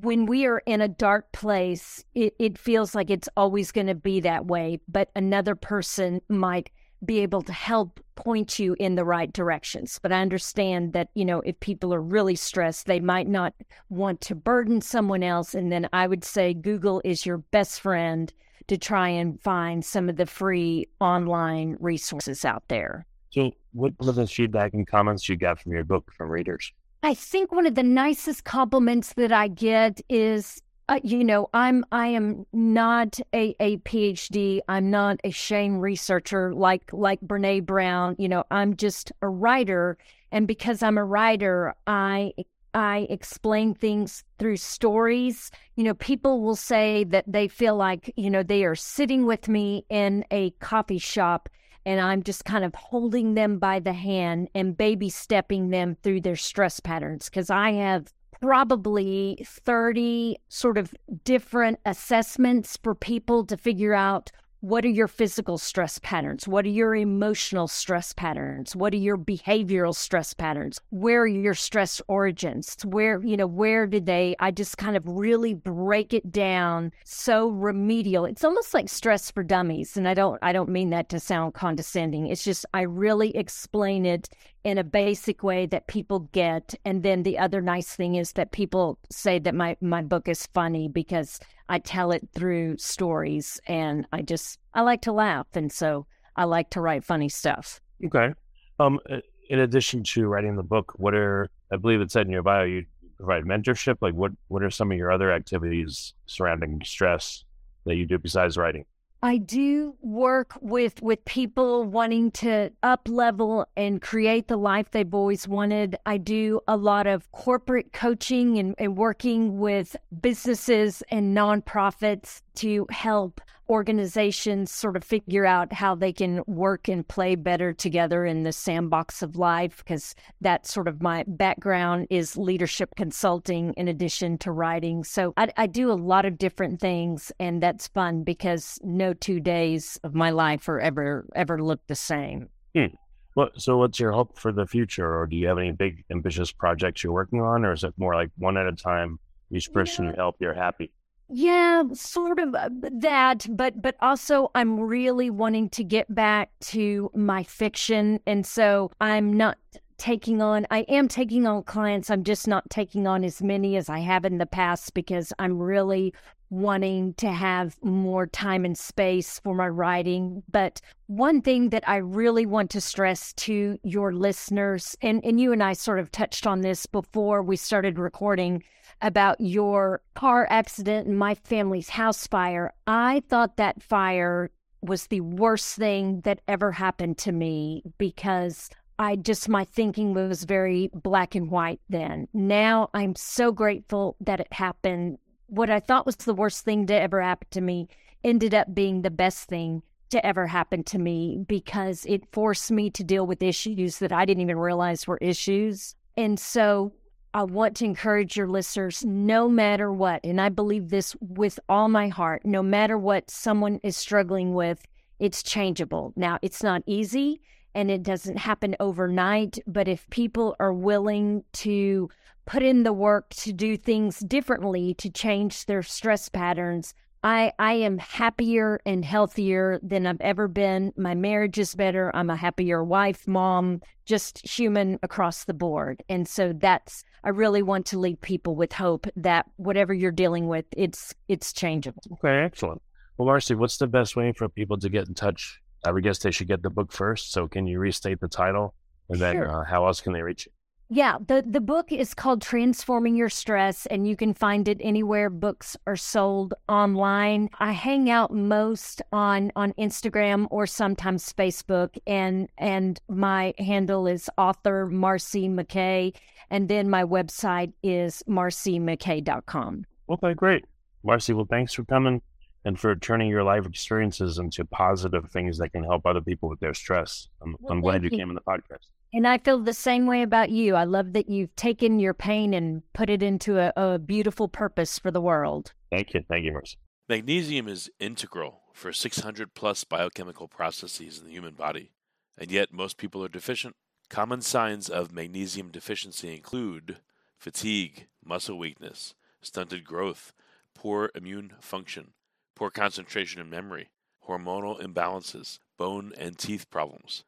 when 0.00 0.24
we 0.24 0.46
are 0.46 0.62
in 0.66 0.80
a 0.80 0.88
dark 0.88 1.30
place 1.32 2.04
it, 2.14 2.34
it 2.38 2.58
feels 2.58 2.94
like 2.94 3.10
it's 3.10 3.28
always 3.36 3.70
going 3.70 3.86
to 3.86 3.94
be 3.94 4.20
that 4.20 4.46
way 4.46 4.78
but 4.88 5.10
another 5.14 5.54
person 5.54 6.20
might 6.28 6.70
be 7.04 7.18
able 7.18 7.42
to 7.42 7.52
help 7.52 8.00
point 8.14 8.58
you 8.58 8.74
in 8.78 8.94
the 8.94 9.04
right 9.04 9.32
directions 9.32 9.98
but 10.02 10.10
i 10.10 10.22
understand 10.22 10.94
that 10.94 11.08
you 11.14 11.24
know 11.24 11.40
if 11.40 11.58
people 11.60 11.92
are 11.92 12.00
really 12.00 12.34
stressed 12.34 12.86
they 12.86 13.00
might 13.00 13.28
not 13.28 13.52
want 13.90 14.20
to 14.22 14.34
burden 14.34 14.80
someone 14.80 15.22
else 15.22 15.54
and 15.54 15.70
then 15.70 15.86
i 15.92 16.06
would 16.06 16.24
say 16.24 16.54
google 16.54 17.02
is 17.04 17.26
your 17.26 17.38
best 17.38 17.80
friend 17.80 18.32
to 18.66 18.78
try 18.78 19.08
and 19.08 19.38
find 19.42 19.84
some 19.84 20.08
of 20.08 20.16
the 20.16 20.24
free 20.24 20.86
online 21.00 21.76
resources 21.78 22.44
out 22.44 22.62
there 22.68 23.04
So, 23.34 23.50
what 23.72 23.92
was 23.98 24.14
the 24.14 24.28
feedback 24.28 24.74
and 24.74 24.86
comments 24.86 25.28
you 25.28 25.36
got 25.36 25.60
from 25.60 25.72
your 25.72 25.82
book 25.82 26.12
from 26.16 26.30
readers? 26.30 26.72
I 27.04 27.12
think 27.12 27.52
one 27.52 27.66
of 27.66 27.74
the 27.74 27.82
nicest 27.82 28.44
compliments 28.44 29.12
that 29.12 29.30
I 29.30 29.48
get 29.48 30.00
is, 30.08 30.62
uh, 30.88 31.00
you 31.02 31.22
know, 31.22 31.50
I'm 31.52 31.84
I 31.92 32.06
am 32.06 32.46
not 32.54 33.20
a, 33.34 33.54
a 33.60 33.76
PhD. 33.78 34.60
I'm 34.68 34.90
not 34.90 35.20
a 35.22 35.30
shame 35.30 35.80
researcher 35.80 36.54
like 36.54 36.90
like 36.94 37.20
Brene 37.20 37.66
Brown. 37.66 38.16
You 38.18 38.30
know, 38.30 38.44
I'm 38.50 38.74
just 38.74 39.12
a 39.20 39.28
writer, 39.28 39.98
and 40.32 40.48
because 40.48 40.82
I'm 40.82 40.96
a 40.96 41.04
writer, 41.04 41.74
I 41.86 42.32
I 42.72 43.06
explain 43.10 43.74
things 43.74 44.24
through 44.38 44.56
stories. 44.56 45.50
You 45.76 45.84
know, 45.84 45.94
people 45.94 46.40
will 46.40 46.56
say 46.56 47.04
that 47.04 47.30
they 47.30 47.48
feel 47.48 47.76
like 47.76 48.14
you 48.16 48.30
know 48.30 48.42
they 48.42 48.64
are 48.64 48.74
sitting 48.74 49.26
with 49.26 49.46
me 49.46 49.84
in 49.90 50.24
a 50.30 50.52
coffee 50.52 50.96
shop 50.96 51.50
and 51.86 52.00
I'm 52.00 52.22
just 52.22 52.44
kind 52.44 52.64
of 52.64 52.74
holding 52.74 53.34
them 53.34 53.58
by 53.58 53.78
the 53.80 53.92
hand 53.92 54.48
and 54.54 54.76
baby 54.76 55.08
stepping 55.10 55.70
them 55.70 55.96
through 56.02 56.22
their 56.22 56.36
stress 56.36 56.80
patterns 56.80 57.28
because 57.28 57.50
I 57.50 57.72
have 57.72 58.12
probably 58.40 59.44
30 59.46 60.36
sort 60.48 60.76
of 60.78 60.94
different 61.24 61.78
assessments 61.86 62.78
for 62.82 62.94
people 62.94 63.44
to 63.46 63.56
figure 63.56 63.94
out 63.94 64.30
what 64.64 64.82
are 64.82 64.88
your 64.88 65.08
physical 65.08 65.58
stress 65.58 65.98
patterns? 65.98 66.48
What 66.48 66.64
are 66.64 66.70
your 66.70 66.94
emotional 66.94 67.68
stress 67.68 68.14
patterns? 68.14 68.74
What 68.74 68.94
are 68.94 68.96
your 68.96 69.18
behavioral 69.18 69.94
stress 69.94 70.32
patterns? 70.32 70.80
Where 70.88 71.20
are 71.20 71.26
your 71.26 71.52
stress 71.52 72.00
origins? 72.08 72.74
Where, 72.82 73.22
you 73.22 73.36
know, 73.36 73.46
where 73.46 73.86
did 73.86 74.06
they? 74.06 74.34
I 74.40 74.52
just 74.52 74.78
kind 74.78 74.96
of 74.96 75.06
really 75.06 75.52
break 75.52 76.14
it 76.14 76.32
down 76.32 76.92
so 77.04 77.48
remedial. 77.48 78.24
It's 78.24 78.42
almost 78.42 78.72
like 78.72 78.88
stress 78.88 79.30
for 79.30 79.42
dummies. 79.42 79.98
And 79.98 80.08
I 80.08 80.14
don't 80.14 80.38
I 80.40 80.54
don't 80.54 80.70
mean 80.70 80.88
that 80.90 81.10
to 81.10 81.20
sound 81.20 81.52
condescending. 81.52 82.28
It's 82.28 82.42
just 82.42 82.64
I 82.72 82.82
really 82.82 83.36
explain 83.36 84.06
it 84.06 84.30
in 84.64 84.78
a 84.78 84.84
basic 84.84 85.42
way 85.42 85.66
that 85.66 85.86
people 85.86 86.20
get. 86.32 86.74
And 86.84 87.02
then 87.02 87.22
the 87.22 87.38
other 87.38 87.60
nice 87.60 87.94
thing 87.94 88.16
is 88.16 88.32
that 88.32 88.52
people 88.52 88.98
say 89.10 89.38
that 89.38 89.54
my, 89.54 89.76
my 89.80 90.02
book 90.02 90.26
is 90.28 90.46
funny 90.46 90.88
because 90.88 91.38
I 91.68 91.78
tell 91.78 92.10
it 92.10 92.28
through 92.34 92.78
stories 92.78 93.60
and 93.66 94.06
I 94.12 94.22
just, 94.22 94.58
I 94.72 94.80
like 94.80 95.02
to 95.02 95.12
laugh. 95.12 95.46
And 95.54 95.70
so 95.70 96.06
I 96.36 96.44
like 96.44 96.70
to 96.70 96.80
write 96.80 97.04
funny 97.04 97.28
stuff. 97.28 97.80
Okay. 98.04 98.34
Um, 98.80 98.98
uh, 99.08 99.18
in 99.48 99.60
addition 99.60 100.02
to 100.02 100.26
writing 100.26 100.56
the 100.56 100.62
book, 100.62 100.94
what 100.96 101.14
are 101.14 101.50
I 101.70 101.76
believe 101.76 102.00
it 102.00 102.10
said 102.10 102.26
in 102.26 102.32
your 102.32 102.42
bio 102.42 102.64
you 102.64 102.84
provide 103.16 103.44
mentorship. 103.44 103.96
Like, 104.00 104.14
what 104.14 104.32
what 104.48 104.62
are 104.62 104.70
some 104.70 104.90
of 104.90 104.98
your 104.98 105.10
other 105.10 105.32
activities 105.32 106.14
surrounding 106.26 106.80
stress 106.84 107.44
that 107.84 107.96
you 107.96 108.06
do 108.06 108.18
besides 108.18 108.56
writing? 108.56 108.84
I 109.24 109.38
do 109.38 109.96
work 110.02 110.52
with 110.60 111.00
with 111.00 111.24
people 111.24 111.84
wanting 111.84 112.30
to 112.32 112.70
up 112.82 113.08
level 113.08 113.66
and 113.74 114.02
create 114.02 114.48
the 114.48 114.58
life 114.58 114.90
they've 114.90 115.14
always 115.14 115.48
wanted. 115.48 115.96
I 116.04 116.18
do 116.18 116.60
a 116.68 116.76
lot 116.76 117.06
of 117.06 117.32
corporate 117.32 117.94
coaching 117.94 118.58
and, 118.58 118.74
and 118.76 118.98
working 118.98 119.58
with 119.58 119.96
businesses 120.20 121.02
and 121.10 121.34
nonprofits 121.34 122.42
to 122.56 122.86
help 122.90 123.40
organizations 123.68 124.70
sort 124.70 124.96
of 124.96 125.04
figure 125.04 125.46
out 125.46 125.72
how 125.72 125.94
they 125.94 126.12
can 126.12 126.42
work 126.46 126.88
and 126.88 127.06
play 127.06 127.34
better 127.34 127.72
together 127.72 128.24
in 128.24 128.42
the 128.42 128.52
sandbox 128.52 129.22
of 129.22 129.36
life 129.36 129.78
because 129.78 130.14
that's 130.40 130.72
sort 130.72 130.88
of 130.88 131.02
my 131.02 131.24
background 131.26 132.06
is 132.10 132.36
leadership 132.36 132.90
consulting 132.96 133.72
in 133.74 133.88
addition 133.88 134.36
to 134.38 134.52
writing 134.52 135.02
so 135.04 135.32
I, 135.36 135.48
I 135.56 135.66
do 135.66 135.90
a 135.90 135.94
lot 135.94 136.24
of 136.24 136.38
different 136.38 136.80
things 136.80 137.32
and 137.40 137.62
that's 137.62 137.88
fun 137.88 138.22
because 138.22 138.78
no 138.82 139.14
two 139.14 139.40
days 139.40 139.98
of 140.04 140.14
my 140.14 140.30
life 140.30 140.68
are 140.68 140.80
ever 140.80 141.26
ever 141.34 141.62
look 141.62 141.80
the 141.86 141.94
same 141.94 142.48
hmm. 142.74 142.86
What, 143.34 143.60
so 143.60 143.78
what's 143.78 143.98
your 143.98 144.12
hope 144.12 144.38
for 144.38 144.52
the 144.52 144.64
future, 144.64 145.18
or 145.18 145.26
do 145.26 145.34
you 145.34 145.48
have 145.48 145.58
any 145.58 145.72
big 145.72 146.04
ambitious 146.08 146.52
projects 146.52 147.02
you're 147.02 147.12
working 147.12 147.40
on, 147.40 147.64
or 147.64 147.72
is 147.72 147.82
it 147.82 147.92
more 147.96 148.14
like 148.14 148.30
one 148.38 148.56
at 148.56 148.68
a 148.68 148.72
time? 148.72 149.18
Each 149.50 149.72
person 149.72 150.06
you 150.06 150.12
help, 150.16 150.36
you're 150.38 150.54
happy. 150.54 150.92
Yeah, 151.36 151.82
sort 151.94 152.38
of 152.38 152.54
uh, 152.54 152.68
that, 153.00 153.44
but 153.50 153.82
but 153.82 153.96
also 154.00 154.52
I'm 154.54 154.78
really 154.78 155.30
wanting 155.30 155.68
to 155.70 155.82
get 155.82 156.14
back 156.14 156.50
to 156.66 157.10
my 157.12 157.42
fiction, 157.42 158.20
and 158.24 158.46
so 158.46 158.92
I'm 159.00 159.32
not 159.32 159.58
taking 159.98 160.40
on 160.40 160.64
I 160.70 160.82
am 160.82 161.08
taking 161.08 161.44
on 161.44 161.64
clients. 161.64 162.08
I'm 162.08 162.22
just 162.22 162.46
not 162.46 162.70
taking 162.70 163.08
on 163.08 163.24
as 163.24 163.42
many 163.42 163.76
as 163.76 163.88
I 163.88 163.98
have 163.98 164.24
in 164.24 164.38
the 164.38 164.46
past 164.46 164.94
because 164.94 165.32
I'm 165.40 165.58
really 165.58 166.14
wanting 166.50 167.14
to 167.14 167.32
have 167.32 167.82
more 167.82 168.28
time 168.28 168.64
and 168.64 168.78
space 168.78 169.40
for 169.40 169.56
my 169.56 169.66
writing. 169.66 170.44
But 170.52 170.80
one 171.08 171.42
thing 171.42 171.70
that 171.70 171.88
I 171.88 171.96
really 171.96 172.46
want 172.46 172.70
to 172.70 172.80
stress 172.80 173.32
to 173.32 173.76
your 173.82 174.12
listeners, 174.12 174.96
and, 175.02 175.24
and 175.24 175.40
you 175.40 175.52
and 175.52 175.64
I 175.64 175.72
sort 175.72 175.98
of 175.98 176.12
touched 176.12 176.46
on 176.46 176.60
this 176.60 176.86
before 176.86 177.42
we 177.42 177.56
started 177.56 177.98
recording 177.98 178.62
about 179.02 179.40
your 179.40 180.00
car 180.14 180.46
accident 180.50 181.06
and 181.06 181.18
my 181.18 181.34
family's 181.34 181.90
house 181.90 182.26
fire. 182.26 182.72
I 182.86 183.22
thought 183.28 183.56
that 183.56 183.82
fire 183.82 184.50
was 184.82 185.06
the 185.06 185.20
worst 185.20 185.76
thing 185.76 186.20
that 186.22 186.40
ever 186.46 186.72
happened 186.72 187.18
to 187.18 187.32
me 187.32 187.82
because 187.98 188.70
I 188.98 189.16
just, 189.16 189.48
my 189.48 189.64
thinking 189.64 190.14
was 190.14 190.44
very 190.44 190.90
black 190.92 191.34
and 191.34 191.50
white 191.50 191.80
then. 191.88 192.28
Now 192.32 192.90
I'm 192.94 193.16
so 193.16 193.50
grateful 193.50 194.16
that 194.20 194.40
it 194.40 194.52
happened. 194.52 195.18
What 195.46 195.70
I 195.70 195.80
thought 195.80 196.06
was 196.06 196.16
the 196.16 196.34
worst 196.34 196.64
thing 196.64 196.86
to 196.86 196.94
ever 196.94 197.20
happen 197.20 197.48
to 197.52 197.60
me 197.60 197.88
ended 198.22 198.54
up 198.54 198.74
being 198.74 199.02
the 199.02 199.10
best 199.10 199.48
thing 199.48 199.82
to 200.10 200.24
ever 200.24 200.46
happen 200.46 200.84
to 200.84 200.98
me 200.98 201.44
because 201.48 202.06
it 202.06 202.22
forced 202.32 202.70
me 202.70 202.88
to 202.90 203.02
deal 203.02 203.26
with 203.26 203.42
issues 203.42 203.98
that 203.98 204.12
I 204.12 204.24
didn't 204.24 204.42
even 204.42 204.58
realize 204.58 205.06
were 205.06 205.18
issues. 205.18 205.94
And 206.16 206.38
so 206.38 206.92
I 207.34 207.42
want 207.42 207.74
to 207.76 207.84
encourage 207.84 208.36
your 208.36 208.46
listeners 208.46 209.04
no 209.04 209.48
matter 209.48 209.92
what, 209.92 210.20
and 210.22 210.40
I 210.40 210.50
believe 210.50 210.90
this 210.90 211.16
with 211.20 211.58
all 211.68 211.88
my 211.88 212.06
heart, 212.06 212.46
no 212.46 212.62
matter 212.62 212.96
what 212.96 213.28
someone 213.28 213.80
is 213.82 213.96
struggling 213.96 214.54
with, 214.54 214.86
it's 215.18 215.42
changeable. 215.42 216.12
Now, 216.14 216.38
it's 216.42 216.62
not 216.62 216.84
easy 216.86 217.40
and 217.74 217.90
it 217.90 218.04
doesn't 218.04 218.36
happen 218.36 218.76
overnight, 218.78 219.58
but 219.66 219.88
if 219.88 220.08
people 220.10 220.54
are 220.60 220.72
willing 220.72 221.42
to 221.54 222.08
put 222.46 222.62
in 222.62 222.84
the 222.84 222.92
work 222.92 223.30
to 223.30 223.52
do 223.52 223.76
things 223.76 224.20
differently 224.20 224.94
to 224.94 225.10
change 225.10 225.66
their 225.66 225.82
stress 225.82 226.28
patterns, 226.28 226.94
I, 227.24 227.52
I 227.58 227.72
am 227.72 227.96
happier 227.96 228.80
and 228.84 229.02
healthier 229.02 229.80
than 229.82 230.06
I've 230.06 230.20
ever 230.20 230.46
been. 230.46 230.92
My 230.94 231.14
marriage 231.14 231.58
is 231.58 231.74
better. 231.74 232.14
I'm 232.14 232.28
a 232.28 232.36
happier 232.36 232.84
wife, 232.84 233.26
mom, 233.26 233.80
just 234.04 234.46
human 234.46 234.98
across 235.02 235.44
the 235.44 235.54
board. 235.54 236.02
And 236.10 236.28
so 236.28 236.52
that's 236.52 237.02
I 237.24 237.30
really 237.30 237.62
want 237.62 237.86
to 237.86 237.98
leave 237.98 238.20
people 238.20 238.54
with 238.54 238.74
hope 238.74 239.06
that 239.16 239.46
whatever 239.56 239.94
you're 239.94 240.12
dealing 240.12 240.48
with, 240.48 240.66
it's 240.76 241.14
it's 241.26 241.54
changeable. 241.54 242.02
Okay, 242.12 242.44
excellent. 242.44 242.82
Well, 243.16 243.26
Marcy, 243.26 243.54
what's 243.54 243.78
the 243.78 243.86
best 243.86 244.16
way 244.16 244.32
for 244.32 244.48
people 244.50 244.76
to 244.78 244.90
get 244.90 245.08
in 245.08 245.14
touch? 245.14 245.62
I 245.82 245.92
would 245.92 246.02
guess 246.02 246.18
they 246.18 246.30
should 246.30 246.48
get 246.48 246.62
the 246.62 246.70
book 246.70 246.92
first. 246.92 247.32
So 247.32 247.48
can 247.48 247.66
you 247.66 247.78
restate 247.78 248.20
the 248.20 248.28
title? 248.28 248.74
And 249.08 249.18
then 249.18 249.36
Sure. 249.36 249.62
uh, 249.62 249.64
how 249.64 249.86
else 249.86 250.02
can 250.02 250.12
they 250.12 250.22
reach 250.22 250.46
you? 250.46 250.52
Yeah, 250.90 251.16
the 251.26 251.42
the 251.46 251.62
book 251.62 251.90
is 251.92 252.12
called 252.12 252.42
Transforming 252.42 253.16
Your 253.16 253.30
Stress 253.30 253.86
and 253.86 254.06
you 254.06 254.16
can 254.16 254.34
find 254.34 254.68
it 254.68 254.78
anywhere 254.80 255.30
books 255.30 255.76
are 255.86 255.96
sold 255.96 256.52
online. 256.68 257.48
I 257.58 257.72
hang 257.72 258.10
out 258.10 258.32
most 258.32 259.00
on 259.10 259.50
on 259.56 259.72
Instagram 259.74 260.46
or 260.50 260.66
sometimes 260.66 261.32
Facebook 261.32 261.96
and 262.06 262.50
and 262.58 263.00
my 263.08 263.54
handle 263.58 264.06
is 264.06 264.28
author 264.36 264.86
Marcy 264.86 265.48
McKay 265.48 266.14
and 266.50 266.68
then 266.68 266.90
my 266.90 267.02
website 267.02 267.72
is 267.82 268.22
marcymckay.com. 268.28 269.86
Okay, 270.10 270.34
great. 270.34 270.66
Marcy, 271.02 271.32
well, 271.32 271.46
thanks 271.48 271.72
for 271.72 271.84
coming 271.84 272.20
and 272.64 272.78
for 272.78 272.94
turning 272.96 273.28
your 273.28 273.42
life 273.42 273.66
experiences 273.66 274.38
into 274.38 274.64
positive 274.64 275.30
things 275.30 275.58
that 275.58 275.70
can 275.70 275.84
help 275.84 276.06
other 276.06 276.20
people 276.20 276.48
with 276.48 276.60
their 276.60 276.74
stress. 276.74 277.28
I'm, 277.42 277.56
Well, 277.60 277.72
I'm 277.72 277.80
glad 277.80 278.02
you 278.02 278.10
you. 278.10 278.18
came 278.18 278.28
on 278.30 278.34
the 278.34 278.40
podcast. 278.40 278.86
And 279.12 279.28
I 279.28 279.38
feel 279.38 279.60
the 279.60 279.72
same 279.74 280.06
way 280.06 280.22
about 280.22 280.50
you. 280.50 280.74
I 280.74 280.84
love 280.84 281.12
that 281.12 281.28
you've 281.28 281.54
taken 281.54 282.00
your 282.00 282.14
pain 282.14 282.52
and 282.52 282.82
put 282.94 283.08
it 283.08 283.22
into 283.22 283.58
a, 283.58 283.72
a 283.76 283.98
beautiful 283.98 284.48
purpose 284.48 284.98
for 284.98 285.10
the 285.12 285.20
world. 285.20 285.72
Thank 285.90 286.14
you. 286.14 286.24
Thank 286.28 286.44
you, 286.44 286.52
Marcy. 286.52 286.76
Magnesium 287.08 287.68
is 287.68 287.90
integral 288.00 288.62
for 288.72 288.92
600 288.92 289.54
plus 289.54 289.84
biochemical 289.84 290.48
processes 290.48 291.18
in 291.20 291.26
the 291.26 291.32
human 291.32 291.54
body, 291.54 291.92
and 292.36 292.50
yet 292.50 292.72
most 292.72 292.96
people 292.96 293.22
are 293.22 293.28
deficient. 293.28 293.76
Common 294.08 294.40
signs 294.40 294.88
of 294.88 295.12
magnesium 295.12 295.70
deficiency 295.70 296.34
include 296.34 296.96
fatigue, 297.38 298.08
muscle 298.24 298.58
weakness, 298.58 299.14
stunted 299.42 299.84
growth, 299.84 300.32
poor 300.74 301.10
immune 301.14 301.52
function, 301.60 302.12
poor 302.54 302.70
concentration 302.70 303.40
and 303.40 303.50
memory, 303.50 303.90
hormonal 304.28 304.80
imbalances, 304.80 305.58
bone 305.76 306.12
and 306.18 306.38
teeth 306.38 306.70
problems. 306.70 307.24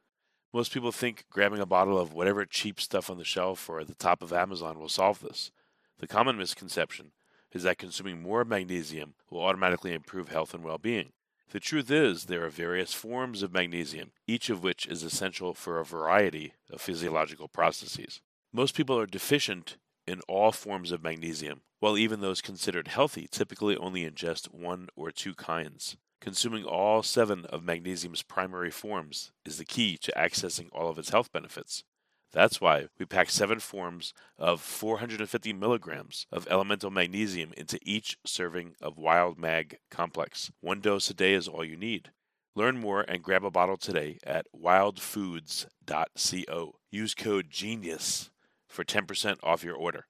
Most 0.53 0.73
people 0.73 0.91
think 0.91 1.25
grabbing 1.29 1.59
a 1.59 1.65
bottle 1.65 1.99
of 1.99 2.13
whatever 2.13 2.45
cheap 2.45 2.79
stuff 2.79 3.09
on 3.09 3.17
the 3.17 3.23
shelf 3.23 3.69
or 3.69 3.79
at 3.79 3.87
the 3.87 3.95
top 3.95 4.21
of 4.21 4.33
Amazon 4.33 4.79
will 4.79 4.89
solve 4.89 5.19
this. 5.19 5.51
The 5.99 6.07
common 6.07 6.37
misconception 6.37 7.11
is 7.51 7.63
that 7.63 7.77
consuming 7.77 8.21
more 8.21 8.45
magnesium 8.45 9.15
will 9.29 9.41
automatically 9.41 9.93
improve 9.93 10.29
health 10.29 10.53
and 10.53 10.63
well 10.63 10.77
being. 10.77 11.11
The 11.51 11.59
truth 11.59 11.89
is, 11.89 12.25
there 12.25 12.43
are 12.45 12.49
various 12.49 12.93
forms 12.93 13.41
of 13.41 13.53
magnesium, 13.53 14.11
each 14.27 14.49
of 14.49 14.63
which 14.63 14.85
is 14.85 15.03
essential 15.03 15.53
for 15.53 15.79
a 15.79 15.85
variety 15.85 16.53
of 16.69 16.81
physiological 16.81 17.47
processes. 17.47 18.21
Most 18.51 18.75
people 18.75 18.99
are 18.99 19.05
deficient 19.05 19.77
in 20.07 20.21
all 20.27 20.51
forms 20.51 20.91
of 20.91 21.03
magnesium, 21.03 21.61
while 21.79 21.97
even 21.97 22.21
those 22.21 22.41
considered 22.41 22.87
healthy 22.87 23.27
typically 23.29 23.75
only 23.75 24.09
ingest 24.09 24.53
one 24.53 24.87
or 24.95 25.11
two 25.11 25.35
kinds. 25.35 25.97
Consuming 26.19 26.63
all 26.63 27.03
seven 27.03 27.45
of 27.45 27.63
magnesium's 27.63 28.23
primary 28.23 28.71
forms 28.71 29.31
is 29.45 29.57
the 29.57 29.65
key 29.65 29.97
to 29.97 30.11
accessing 30.17 30.69
all 30.71 30.89
of 30.89 30.97
its 30.97 31.09
health 31.09 31.31
benefits. 31.31 31.83
That's 32.33 32.59
why 32.59 32.87
we 32.99 33.05
pack 33.05 33.29
seven 33.29 33.59
forms 33.59 34.13
of 34.37 34.59
450 34.61 35.53
milligrams 35.53 36.27
of 36.31 36.47
elemental 36.49 36.91
magnesium 36.91 37.53
into 37.55 37.79
each 37.83 38.17
serving 38.25 38.75
of 38.81 38.97
Wild 38.97 39.39
Mag 39.39 39.77
Complex. 39.89 40.51
One 40.59 40.81
dose 40.81 41.09
a 41.09 41.13
day 41.13 41.33
is 41.33 41.47
all 41.47 41.63
you 41.63 41.77
need. 41.77 42.11
Learn 42.55 42.77
more 42.79 43.05
and 43.07 43.23
grab 43.23 43.45
a 43.45 43.51
bottle 43.51 43.77
today 43.77 44.17
at 44.23 44.47
wildfoods.co. 44.53 46.73
Use 46.91 47.13
code 47.13 47.49
GENIUS 47.49 48.29
for 48.77 48.85
10% 48.85 49.39
off 49.41 49.63
your 49.63 49.75
order. 49.75 50.05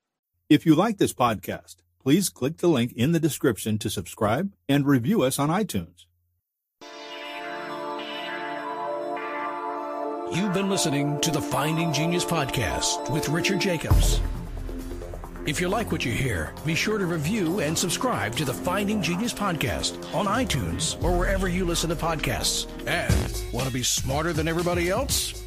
If 0.50 0.66
you 0.66 0.76
like 0.76 0.98
this 0.98 1.14
podcast, 1.14 1.78
please 2.04 2.28
click 2.28 2.58
the 2.58 2.68
link 2.68 2.92
in 2.92 3.14
the 3.14 3.20
description 3.20 3.78
to 3.80 3.90
subscribe 3.90 4.54
and 4.68 4.86
review 4.86 5.22
us 5.22 5.40
on 5.40 5.48
iTunes. 5.48 6.04
You've 10.36 10.54
been 10.54 10.70
listening 10.70 11.22
to 11.22 11.32
the 11.32 11.42
Finding 11.42 11.94
Genius 11.94 12.26
podcast 12.26 13.10
with 13.10 13.30
Richard 13.30 13.62
Jacobs. 13.62 14.20
If 15.46 15.62
you 15.62 15.70
like 15.70 15.94
what 15.94 16.04
you 16.04 16.12
hear, 16.12 16.54
be 16.66 16.76
sure 16.76 16.98
to 16.98 17.06
review 17.06 17.62
and 17.62 17.78
subscribe 17.78 18.36
to 18.36 18.44
the 18.44 18.54
Finding 18.54 19.02
Genius 19.02 19.34
podcast 19.34 20.14
on 20.14 20.26
iTunes 20.26 21.02
or 21.02 21.18
wherever 21.18 21.48
you 21.48 21.64
listen 21.64 21.90
to 21.90 21.96
podcasts. 21.96 22.68
And 22.86 23.54
want 23.54 23.68
to 23.68 23.74
be 23.74 23.84
smarter 23.84 24.34
than 24.34 24.50
everybody 24.50 24.90
else? 24.90 25.47